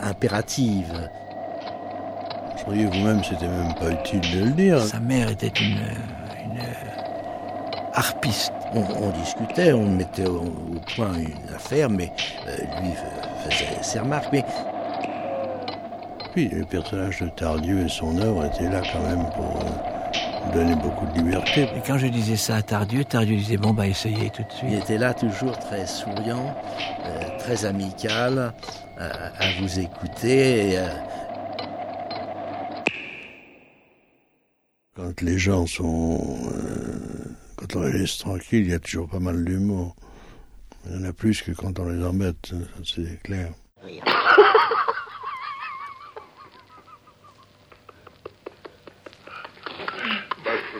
impérative. 0.00 1.08
Je 2.56 2.62
croyais 2.62 2.84
vous-même, 2.86 3.22
c'était 3.22 3.48
même 3.48 3.74
pas 3.74 3.90
utile 3.90 4.20
de 4.32 4.44
le 4.44 4.50
dire. 4.50 4.82
Sa 4.82 5.00
mère 5.00 5.28
était 5.28 5.48
une, 5.48 5.78
une 6.44 6.60
harpiste. 7.96 8.52
On, 8.74 8.80
on, 8.80 9.10
discutait, 9.10 9.72
on 9.72 9.86
mettait 9.86 10.26
au, 10.26 10.42
au, 10.42 10.80
point 10.94 11.12
une 11.14 11.54
affaire, 11.54 11.88
mais 11.88 12.12
euh, 12.48 12.56
lui 12.82 12.90
faisait 13.48 13.82
ses 13.82 14.00
remarques. 14.00 14.28
Mais 14.32 14.44
puis 16.36 16.50
le 16.50 16.66
personnage 16.66 17.22
de 17.22 17.30
Tardieu 17.30 17.86
et 17.86 17.88
son 17.88 18.18
œuvre 18.18 18.44
étaient 18.44 18.68
là 18.68 18.82
quand 18.92 19.00
même 19.00 19.24
pour 19.34 19.56
euh, 19.56 20.52
donner 20.52 20.74
beaucoup 20.74 21.06
de 21.06 21.14
liberté. 21.14 21.62
Et 21.62 21.80
quand 21.86 21.96
je 21.96 22.08
disais 22.08 22.36
ça 22.36 22.56
à 22.56 22.62
Tardieu, 22.62 23.04
Tardieu 23.04 23.36
disait 23.36 23.56
bon 23.56 23.72
bah 23.72 23.86
essayez 23.86 24.28
tout 24.28 24.42
de 24.42 24.52
suite. 24.52 24.70
Il 24.70 24.78
était 24.78 24.98
là 24.98 25.14
toujours 25.14 25.58
très 25.58 25.86
souriant, 25.86 26.54
euh, 27.06 27.38
très 27.38 27.64
amical, 27.64 28.52
euh, 29.00 29.30
à 29.38 29.60
vous 29.62 29.80
écouter. 29.80 30.74
Et, 30.74 30.78
quand 34.94 35.22
les 35.22 35.38
gens 35.38 35.66
sont, 35.66 36.38
quand 37.56 37.76
on 37.76 37.82
les 37.84 38.00
laisse 38.00 38.18
tranquilles, 38.18 38.66
il 38.66 38.70
y 38.72 38.74
a 38.74 38.78
toujours 38.78 39.08
pas 39.08 39.20
mal 39.20 39.42
d'humour. 39.42 39.96
Il 40.84 40.96
y 40.96 40.98
en 41.02 41.08
a 41.08 41.14
plus 41.14 41.40
que 41.40 41.52
quand 41.52 41.78
on 41.78 41.88
les 41.88 42.04
embête, 42.04 42.52
c'est 42.84 43.22
clair. 43.22 43.48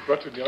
Oui. 0.09 0.17
pas 0.17 0.17
tenir. 0.17 0.47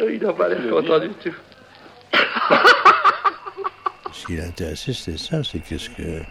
Il 0.00 0.22
n'a 0.22 0.32
pas 0.32 0.48
l'air 0.48 0.70
content 0.70 0.98
du 0.98 1.08
tout. 1.10 1.34
Ce 4.12 4.26
qui 4.26 4.36
l'intéressait, 4.36 4.92
c'est 4.92 5.18
ça, 5.18 5.42
c'est 5.44 5.58
qu'est-ce 5.60 5.90
que, 5.90 6.22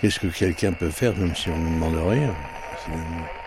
qu'est-ce 0.00 0.20
que 0.20 0.26
quelqu'un 0.26 0.72
peut 0.72 0.90
faire 0.90 1.16
même 1.16 1.34
si 1.34 1.48
on 1.48 1.58
ne 1.58 1.74
demande 1.74 1.96
rien. 2.08 2.34
Finalement. 2.84 3.37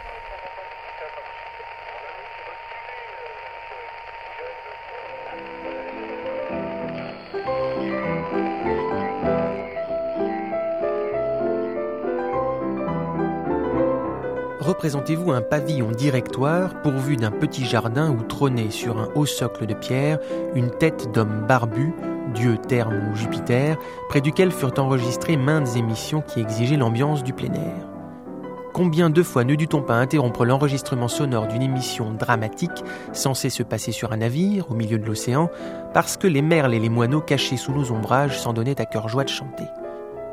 Représentez-vous 14.62 15.32
un 15.32 15.42
pavillon 15.42 15.92
directoire 15.92 16.82
pourvu 16.82 17.18
d'un 17.18 17.32
petit 17.32 17.66
jardin 17.66 18.12
où 18.12 18.22
trônait 18.22 18.70
sur 18.70 18.98
un 19.00 19.10
haut 19.16 19.26
socle 19.26 19.66
de 19.66 19.74
pierre 19.74 20.20
une 20.56 20.70
tête 20.70 21.12
d'homme 21.12 21.46
barbu, 21.48 21.94
dieu 22.34 22.58
terme 22.58 23.10
ou 23.12 23.16
Jupiter, 23.16 23.78
près 24.08 24.22
duquel 24.22 24.52
furent 24.52 24.78
enregistrées 24.78 25.38
maintes 25.38 25.76
émissions 25.76 26.22
qui 26.22 26.40
exigeaient 26.40 26.78
l'ambiance 26.78 27.24
du 27.24 27.34
plein 27.34 27.54
air. 27.54 27.88
Combien 28.74 29.10
de 29.10 29.22
fois 29.22 29.44
ne 29.44 29.56
dut-on 29.56 29.82
pas 29.82 29.96
interrompre 29.96 30.46
l'enregistrement 30.46 31.10
sonore 31.10 31.48
d'une 31.48 31.62
émission 31.62 32.14
dramatique 32.14 32.86
censée 33.12 33.50
se 33.50 33.64
passer 33.64 33.92
sur 33.92 34.14
un 34.14 34.18
navire 34.18 34.72
au 34.72 34.76
milieu 34.76 34.98
de 34.98 35.06
l'océan 35.06 35.50
parce 35.94 36.16
que 36.16 36.28
les 36.28 36.42
merles 36.42 36.74
et 36.74 36.80
les 36.80 36.88
moineaux 36.88 37.20
cachés 37.20 37.58
sous 37.58 37.74
nos 37.74 37.92
ombrages 37.92 38.40
s'en 38.40 38.54
donnaient 38.54 38.80
à 38.80 38.86
cœur 38.86 39.10
joie 39.10 39.26
de 39.26 39.30
chanter? 39.30 39.66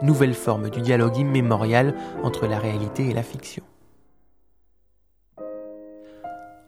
Nouvelle 0.02 0.34
forme 0.34 0.70
du 0.70 0.80
dialogue 0.80 1.16
immémorial 1.16 1.94
entre 2.22 2.46
la 2.46 2.60
réalité 2.60 3.08
et 3.08 3.14
la 3.14 3.24
fiction. 3.24 3.64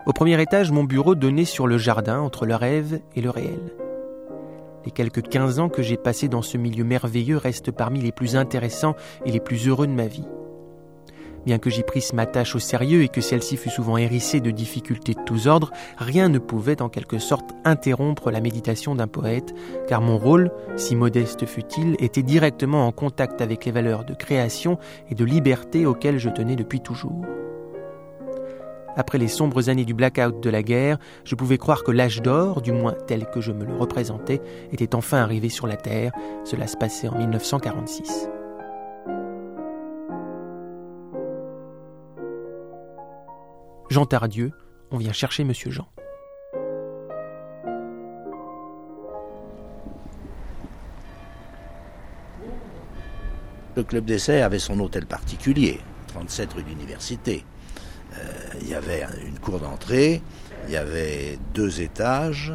Au 0.06 0.12
premier 0.14 0.40
étage, 0.40 0.72
mon 0.72 0.84
bureau 0.84 1.14
donnait 1.14 1.44
sur 1.44 1.66
le 1.66 1.76
jardin 1.76 2.20
entre 2.20 2.46
le 2.46 2.54
rêve 2.54 3.00
et 3.14 3.20
le 3.20 3.28
réel. 3.28 3.60
Les 4.86 4.90
quelques 4.90 5.22
15 5.22 5.58
ans 5.58 5.68
que 5.68 5.82
j'ai 5.82 5.98
passés 5.98 6.28
dans 6.28 6.40
ce 6.40 6.56
milieu 6.56 6.84
merveilleux 6.84 7.36
restent 7.36 7.70
parmi 7.70 8.00
les 8.00 8.12
plus 8.12 8.34
intéressants 8.34 8.96
et 9.26 9.30
les 9.30 9.40
plus 9.40 9.68
heureux 9.68 9.86
de 9.86 9.92
ma 9.92 10.06
vie. 10.06 10.24
Bien 11.44 11.58
que 11.58 11.68
j'y 11.68 11.82
prisse 11.82 12.14
ma 12.14 12.24
tâche 12.24 12.54
au 12.54 12.58
sérieux 12.58 13.02
et 13.02 13.08
que 13.08 13.20
celle-ci 13.20 13.58
fût 13.58 13.68
souvent 13.68 13.98
hérissée 13.98 14.40
de 14.40 14.50
difficultés 14.50 15.12
de 15.12 15.24
tous 15.24 15.46
ordres, 15.46 15.70
rien 15.98 16.28
ne 16.30 16.38
pouvait 16.38 16.80
en 16.80 16.88
quelque 16.88 17.18
sorte 17.18 17.50
interrompre 17.64 18.30
la 18.30 18.40
méditation 18.40 18.94
d'un 18.94 19.06
poète, 19.06 19.54
car 19.86 20.00
mon 20.00 20.16
rôle, 20.16 20.50
si 20.76 20.96
modeste 20.96 21.44
fût-il, 21.44 21.96
était 21.98 22.22
directement 22.22 22.86
en 22.86 22.92
contact 22.92 23.42
avec 23.42 23.66
les 23.66 23.72
valeurs 23.72 24.04
de 24.04 24.14
création 24.14 24.78
et 25.10 25.14
de 25.14 25.24
liberté 25.24 25.84
auxquelles 25.84 26.18
je 26.18 26.30
tenais 26.30 26.56
depuis 26.56 26.80
toujours. 26.80 27.24
Après 29.00 29.16
les 29.16 29.28
sombres 29.28 29.70
années 29.70 29.86
du 29.86 29.94
blackout 29.94 30.42
de 30.42 30.50
la 30.50 30.62
guerre, 30.62 30.98
je 31.24 31.34
pouvais 31.34 31.56
croire 31.56 31.84
que 31.84 31.90
l'âge 31.90 32.20
d'or, 32.20 32.60
du 32.60 32.70
moins 32.70 32.92
tel 33.06 33.24
que 33.30 33.40
je 33.40 33.50
me 33.50 33.64
le 33.64 33.74
représentais, 33.74 34.42
était 34.72 34.94
enfin 34.94 35.16
arrivé 35.22 35.48
sur 35.48 35.66
la 35.66 35.76
Terre. 35.76 36.12
Cela 36.44 36.66
se 36.66 36.76
passait 36.76 37.08
en 37.08 37.16
1946. 37.16 38.28
Jean 43.88 44.04
Tardieu, 44.04 44.52
on 44.90 44.98
vient 44.98 45.14
chercher 45.14 45.44
Monsieur 45.44 45.70
Jean. 45.70 45.88
Le 53.76 53.82
club 53.82 54.04
d'essai 54.04 54.42
avait 54.42 54.58
son 54.58 54.78
hôtel 54.78 55.06
particulier, 55.06 55.80
37 56.08 56.52
rue 56.52 56.64
d'Université. 56.64 57.46
Euh, 58.12 58.22
il 58.60 58.68
y 58.68 58.74
avait 58.74 59.04
une 59.26 59.38
cour 59.38 59.60
d'entrée, 59.60 60.22
il 60.66 60.72
y 60.72 60.76
avait 60.76 61.38
deux 61.54 61.80
étages, 61.80 62.52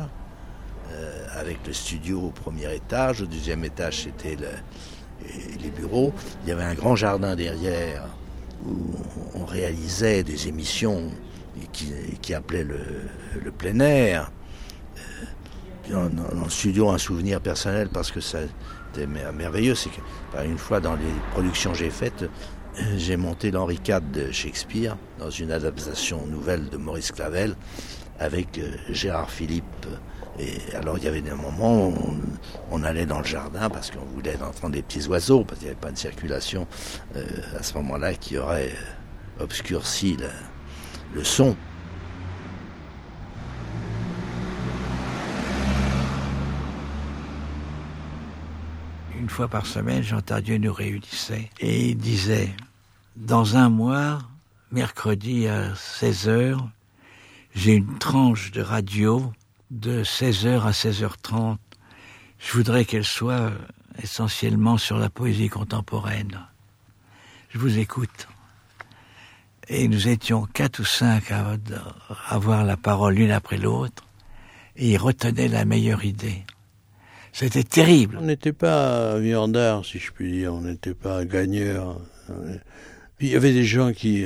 euh, 0.91 1.27
avec 1.35 1.65
le 1.65 1.73
studio 1.73 2.21
au 2.21 2.29
premier 2.31 2.73
étage, 2.75 3.21
au 3.21 3.25
deuxième 3.25 3.63
étage 3.63 4.03
c'était 4.03 4.35
le, 4.35 4.49
les 5.61 5.69
bureaux, 5.69 6.13
il 6.43 6.49
y 6.49 6.51
avait 6.51 6.63
un 6.63 6.73
grand 6.73 6.95
jardin 6.95 7.35
derrière 7.35 8.03
où 8.65 8.75
on 9.33 9.45
réalisait 9.45 10.23
des 10.23 10.47
émissions 10.47 11.11
qui, 11.71 11.93
qui 12.21 12.33
appelaient 12.33 12.63
le, 12.63 12.79
le, 13.43 13.51
plein 13.51 13.79
air. 13.79 14.31
Euh, 15.91 16.09
dans, 16.09 16.43
le 16.43 16.49
studio, 16.49 16.89
un 16.89 16.97
souvenir 16.97 17.39
personnel 17.41 17.89
parce 17.89 18.11
que 18.11 18.19
ça 18.19 18.39
était 18.93 19.07
merveilleux, 19.07 19.75
c'est 19.75 19.89
que 19.89 20.01
une 20.45 20.57
fois 20.57 20.79
dans 20.79 20.95
les 20.95 21.13
productions 21.31 21.71
que 21.71 21.77
j'ai 21.77 21.89
faites, 21.89 22.25
j'ai 22.97 23.17
monté 23.17 23.51
l'Henri 23.51 23.79
IV 23.85 24.11
de 24.11 24.31
Shakespeare 24.31 24.97
dans 25.19 25.29
une 25.29 25.51
adaptation 25.51 26.25
nouvelle 26.27 26.69
de 26.69 26.77
Maurice 26.77 27.11
Clavel 27.11 27.55
avec 28.19 28.59
Gérard 28.89 29.29
Philippe. 29.29 29.87
Et 30.39 30.75
alors 30.75 30.97
il 30.97 31.03
y 31.03 31.07
avait 31.07 31.21
des 31.21 31.31
moments 31.31 31.87
où 31.87 31.95
on, 32.71 32.83
allait 32.83 33.05
dans 33.05 33.19
le 33.19 33.25
jardin 33.25 33.69
parce 33.69 33.91
qu'on 33.91 34.05
voulait 34.05 34.35
entendre 34.41 34.73
des 34.73 34.81
petits 34.81 35.07
oiseaux, 35.07 35.45
parce 35.45 35.59
qu'il 35.59 35.67
n'y 35.67 35.71
avait 35.71 35.79
pas 35.79 35.91
de 35.91 35.97
circulation 35.97 36.67
euh, 37.15 37.25
à 37.57 37.63
ce 37.63 37.73
moment-là 37.75 38.13
qui 38.15 38.37
aurait 38.37 38.73
obscurci 39.39 40.17
le, 40.17 40.29
le 41.13 41.23
son. 41.23 41.55
Fois 49.35 49.47
par 49.49 49.65
semaine, 49.65 50.01
Jean 50.01 50.21
Tardieu 50.21 50.57
nous 50.57 50.71
réunissait 50.71 51.49
et 51.59 51.89
il 51.89 51.97
disait 51.97 52.55
Dans 53.17 53.57
un 53.57 53.67
mois, 53.67 54.19
mercredi 54.71 55.49
à 55.49 55.73
16h, 55.73 56.57
j'ai 57.53 57.73
une 57.73 57.97
tranche 57.97 58.51
de 58.51 58.61
radio 58.61 59.33
de 59.71 60.05
16h 60.05 60.61
à 60.61 60.71
16h30. 60.71 61.57
Je 62.39 62.53
voudrais 62.53 62.85
qu'elle 62.85 63.03
soit 63.03 63.51
essentiellement 64.01 64.77
sur 64.77 64.97
la 64.97 65.09
poésie 65.09 65.49
contemporaine. 65.49 66.39
Je 67.49 67.57
vous 67.57 67.77
écoute. 67.77 68.29
Et 69.67 69.89
nous 69.89 70.07
étions 70.07 70.45
quatre 70.45 70.79
ou 70.79 70.85
cinq 70.85 71.31
à 71.31 71.57
avoir 72.29 72.63
la 72.63 72.77
parole 72.77 73.15
l'une 73.15 73.31
après 73.31 73.57
l'autre, 73.57 74.05
et 74.77 74.91
il 74.91 74.97
retenait 74.97 75.49
la 75.49 75.65
meilleure 75.65 76.05
idée. 76.05 76.45
C'était 77.35 77.65
terrible. 77.65 78.17
On 78.17 78.27
n'était 78.27 78.53
pas 78.53 79.19
viandard, 79.19 79.83
si 79.83 79.99
je 79.99 80.09
puis 80.13 80.31
dire. 80.31 80.53
On 80.53 80.61
n'était 80.61 80.93
pas 80.93 81.25
gagneur. 81.25 81.99
Il 83.19 83.27
y 83.27 83.35
avait 83.35 83.51
des 83.51 83.65
gens 83.65 83.91
qui, 83.91 84.25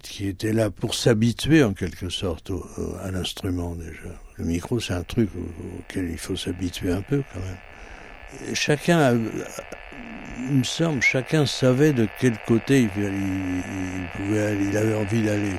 qui 0.00 0.26
étaient 0.26 0.54
là 0.54 0.70
pour 0.70 0.94
s'habituer, 0.94 1.62
en 1.62 1.74
quelque 1.74 2.08
sorte, 2.08 2.48
au, 2.48 2.64
à 3.02 3.10
l'instrument, 3.10 3.74
déjà. 3.74 4.18
Le 4.36 4.46
micro, 4.46 4.80
c'est 4.80 4.94
un 4.94 5.02
truc 5.02 5.28
auquel 5.78 6.08
il 6.10 6.16
faut 6.16 6.34
s'habituer 6.34 6.92
un 6.92 7.02
peu, 7.02 7.22
quand 7.34 7.40
même. 7.40 8.54
Chacun, 8.54 9.00
a, 9.00 9.12
il 9.12 10.54
me 10.54 10.64
semble, 10.64 11.02
chacun 11.02 11.44
savait 11.44 11.92
de 11.92 12.08
quel 12.18 12.38
côté 12.46 12.80
il, 12.84 12.88
pouvait 12.88 14.46
aller, 14.46 14.64
il 14.70 14.76
avait 14.78 14.94
envie 14.94 15.22
d'aller, 15.22 15.52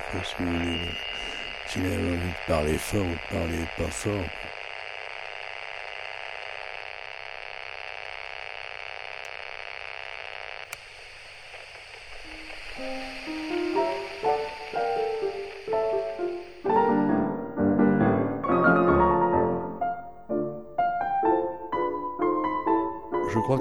s'il 1.67 1.85
avait 1.85 1.95
envie 1.95 2.17
de 2.17 2.47
parler 2.47 2.77
fort 2.79 3.05
ou 3.05 3.35
de 3.35 3.37
parler 3.37 3.59
pas 3.77 3.91
fort. 3.91 4.25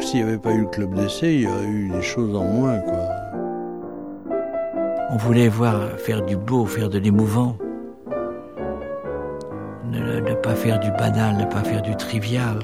S'il 0.07 0.23
n'y 0.23 0.29
avait 0.29 0.39
pas 0.39 0.53
eu 0.53 0.61
le 0.61 0.69
club 0.69 0.95
d'essai, 0.95 1.35
il 1.35 1.41
y 1.43 1.47
aurait 1.49 1.67
eu 1.67 1.89
des 1.89 2.03
choses 2.03 2.35
en 2.37 2.45
moins, 2.45 2.79
quoi. 2.79 3.09
On 5.11 5.17
voulait 5.17 5.49
voir 5.49 5.99
faire 5.99 6.25
du 6.25 6.37
beau, 6.37 6.65
faire 6.65 6.89
de 6.89 6.99
l'émouvant. 6.99 7.57
Ne, 9.91 10.21
ne 10.21 10.35
pas 10.35 10.55
faire 10.55 10.79
du 10.79 10.91
banal, 10.93 11.37
ne 11.37 11.45
pas 11.45 11.65
faire 11.65 11.83
du 11.83 11.97
trivial. 11.97 12.59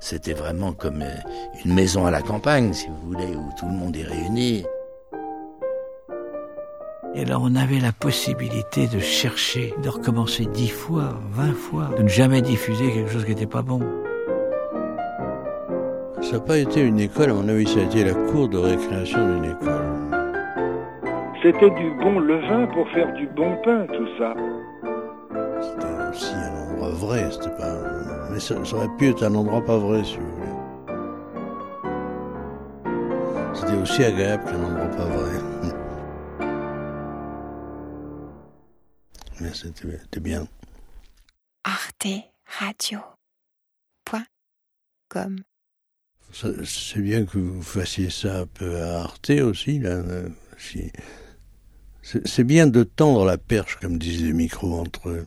C'était 0.00 0.32
vraiment 0.32 0.72
comme 0.72 1.02
euh, 1.02 1.14
une 1.64 1.74
maison 1.74 2.06
à 2.06 2.10
la 2.10 2.22
campagne, 2.22 2.72
si 2.72 2.88
vous 2.88 3.12
voulez, 3.12 3.36
où 3.36 3.48
tout 3.56 3.66
le 3.66 3.72
monde 3.72 3.96
est 3.96 4.02
réuni. 4.02 4.64
Et 7.14 7.24
là, 7.24 7.38
on 7.40 7.54
avait 7.54 7.78
la 7.78 7.92
possibilité 7.92 8.88
de 8.88 8.98
chercher, 8.98 9.74
de 9.80 9.88
recommencer 9.88 10.46
dix 10.46 10.70
fois, 10.70 11.20
vingt 11.30 11.54
fois, 11.54 11.90
de 11.96 12.02
ne 12.02 12.08
jamais 12.08 12.42
diffuser 12.42 12.90
quelque 12.90 13.10
chose 13.10 13.24
qui 13.24 13.30
n'était 13.30 13.46
pas 13.46 13.62
bon. 13.62 13.80
Ça 16.32 16.38
n'a 16.38 16.44
pas 16.44 16.56
été 16.56 16.80
une 16.80 16.98
école, 16.98 17.28
à 17.28 17.34
mon 17.34 17.46
avis, 17.46 17.66
ça 17.66 17.80
a 17.80 17.82
été 17.82 18.04
la 18.04 18.14
cour 18.14 18.48
de 18.48 18.56
récréation 18.56 19.18
d'une 19.18 19.50
école. 19.50 19.84
C'était 21.42 21.68
du 21.68 21.90
bon 21.96 22.20
levain 22.20 22.66
pour 22.68 22.88
faire 22.88 23.12
du 23.12 23.26
bon 23.26 23.54
pain, 23.62 23.86
tout 23.88 24.08
ça. 24.16 24.32
C'était 25.60 26.08
aussi 26.10 26.32
un 26.32 26.70
endroit 26.70 26.88
vrai, 26.88 27.30
c'était 27.30 27.54
pas. 27.58 27.76
Mais 28.30 28.40
ça, 28.40 28.64
ça, 28.64 28.76
aurait 28.76 28.96
pu 28.96 29.10
être 29.10 29.22
un 29.22 29.34
endroit 29.34 29.62
pas 29.62 29.76
vrai, 29.76 30.02
si 30.04 30.16
vous 30.16 30.34
voulez. 30.36 30.48
C'était 33.52 33.76
aussi 33.76 34.02
agréable 34.02 34.44
qu'un 34.44 34.64
endroit 34.64 34.88
pas 34.88 35.04
vrai. 35.04 35.38
Mais 39.38 39.52
c'était 39.52 40.20
bien. 40.20 40.46
Arte 41.64 42.06
Radio. 42.58 43.00
Point. 44.06 44.24
Com. 45.10 45.36
C'est 46.32 47.00
bien 47.00 47.24
que 47.24 47.38
vous 47.38 47.62
fassiez 47.62 48.10
ça 48.10 48.40
un 48.40 48.46
peu 48.46 48.80
à 48.82 49.00
Arte 49.02 49.30
aussi, 49.30 49.78
là. 49.78 50.02
Si... 50.58 50.90
C'est 52.02 52.44
bien 52.44 52.66
de 52.66 52.82
tendre 52.82 53.24
la 53.24 53.38
perche, 53.38 53.78
comme 53.80 53.98
disent 53.98 54.24
les 54.24 54.32
micros 54.32 54.80
entre 54.80 55.08
eux. 55.10 55.26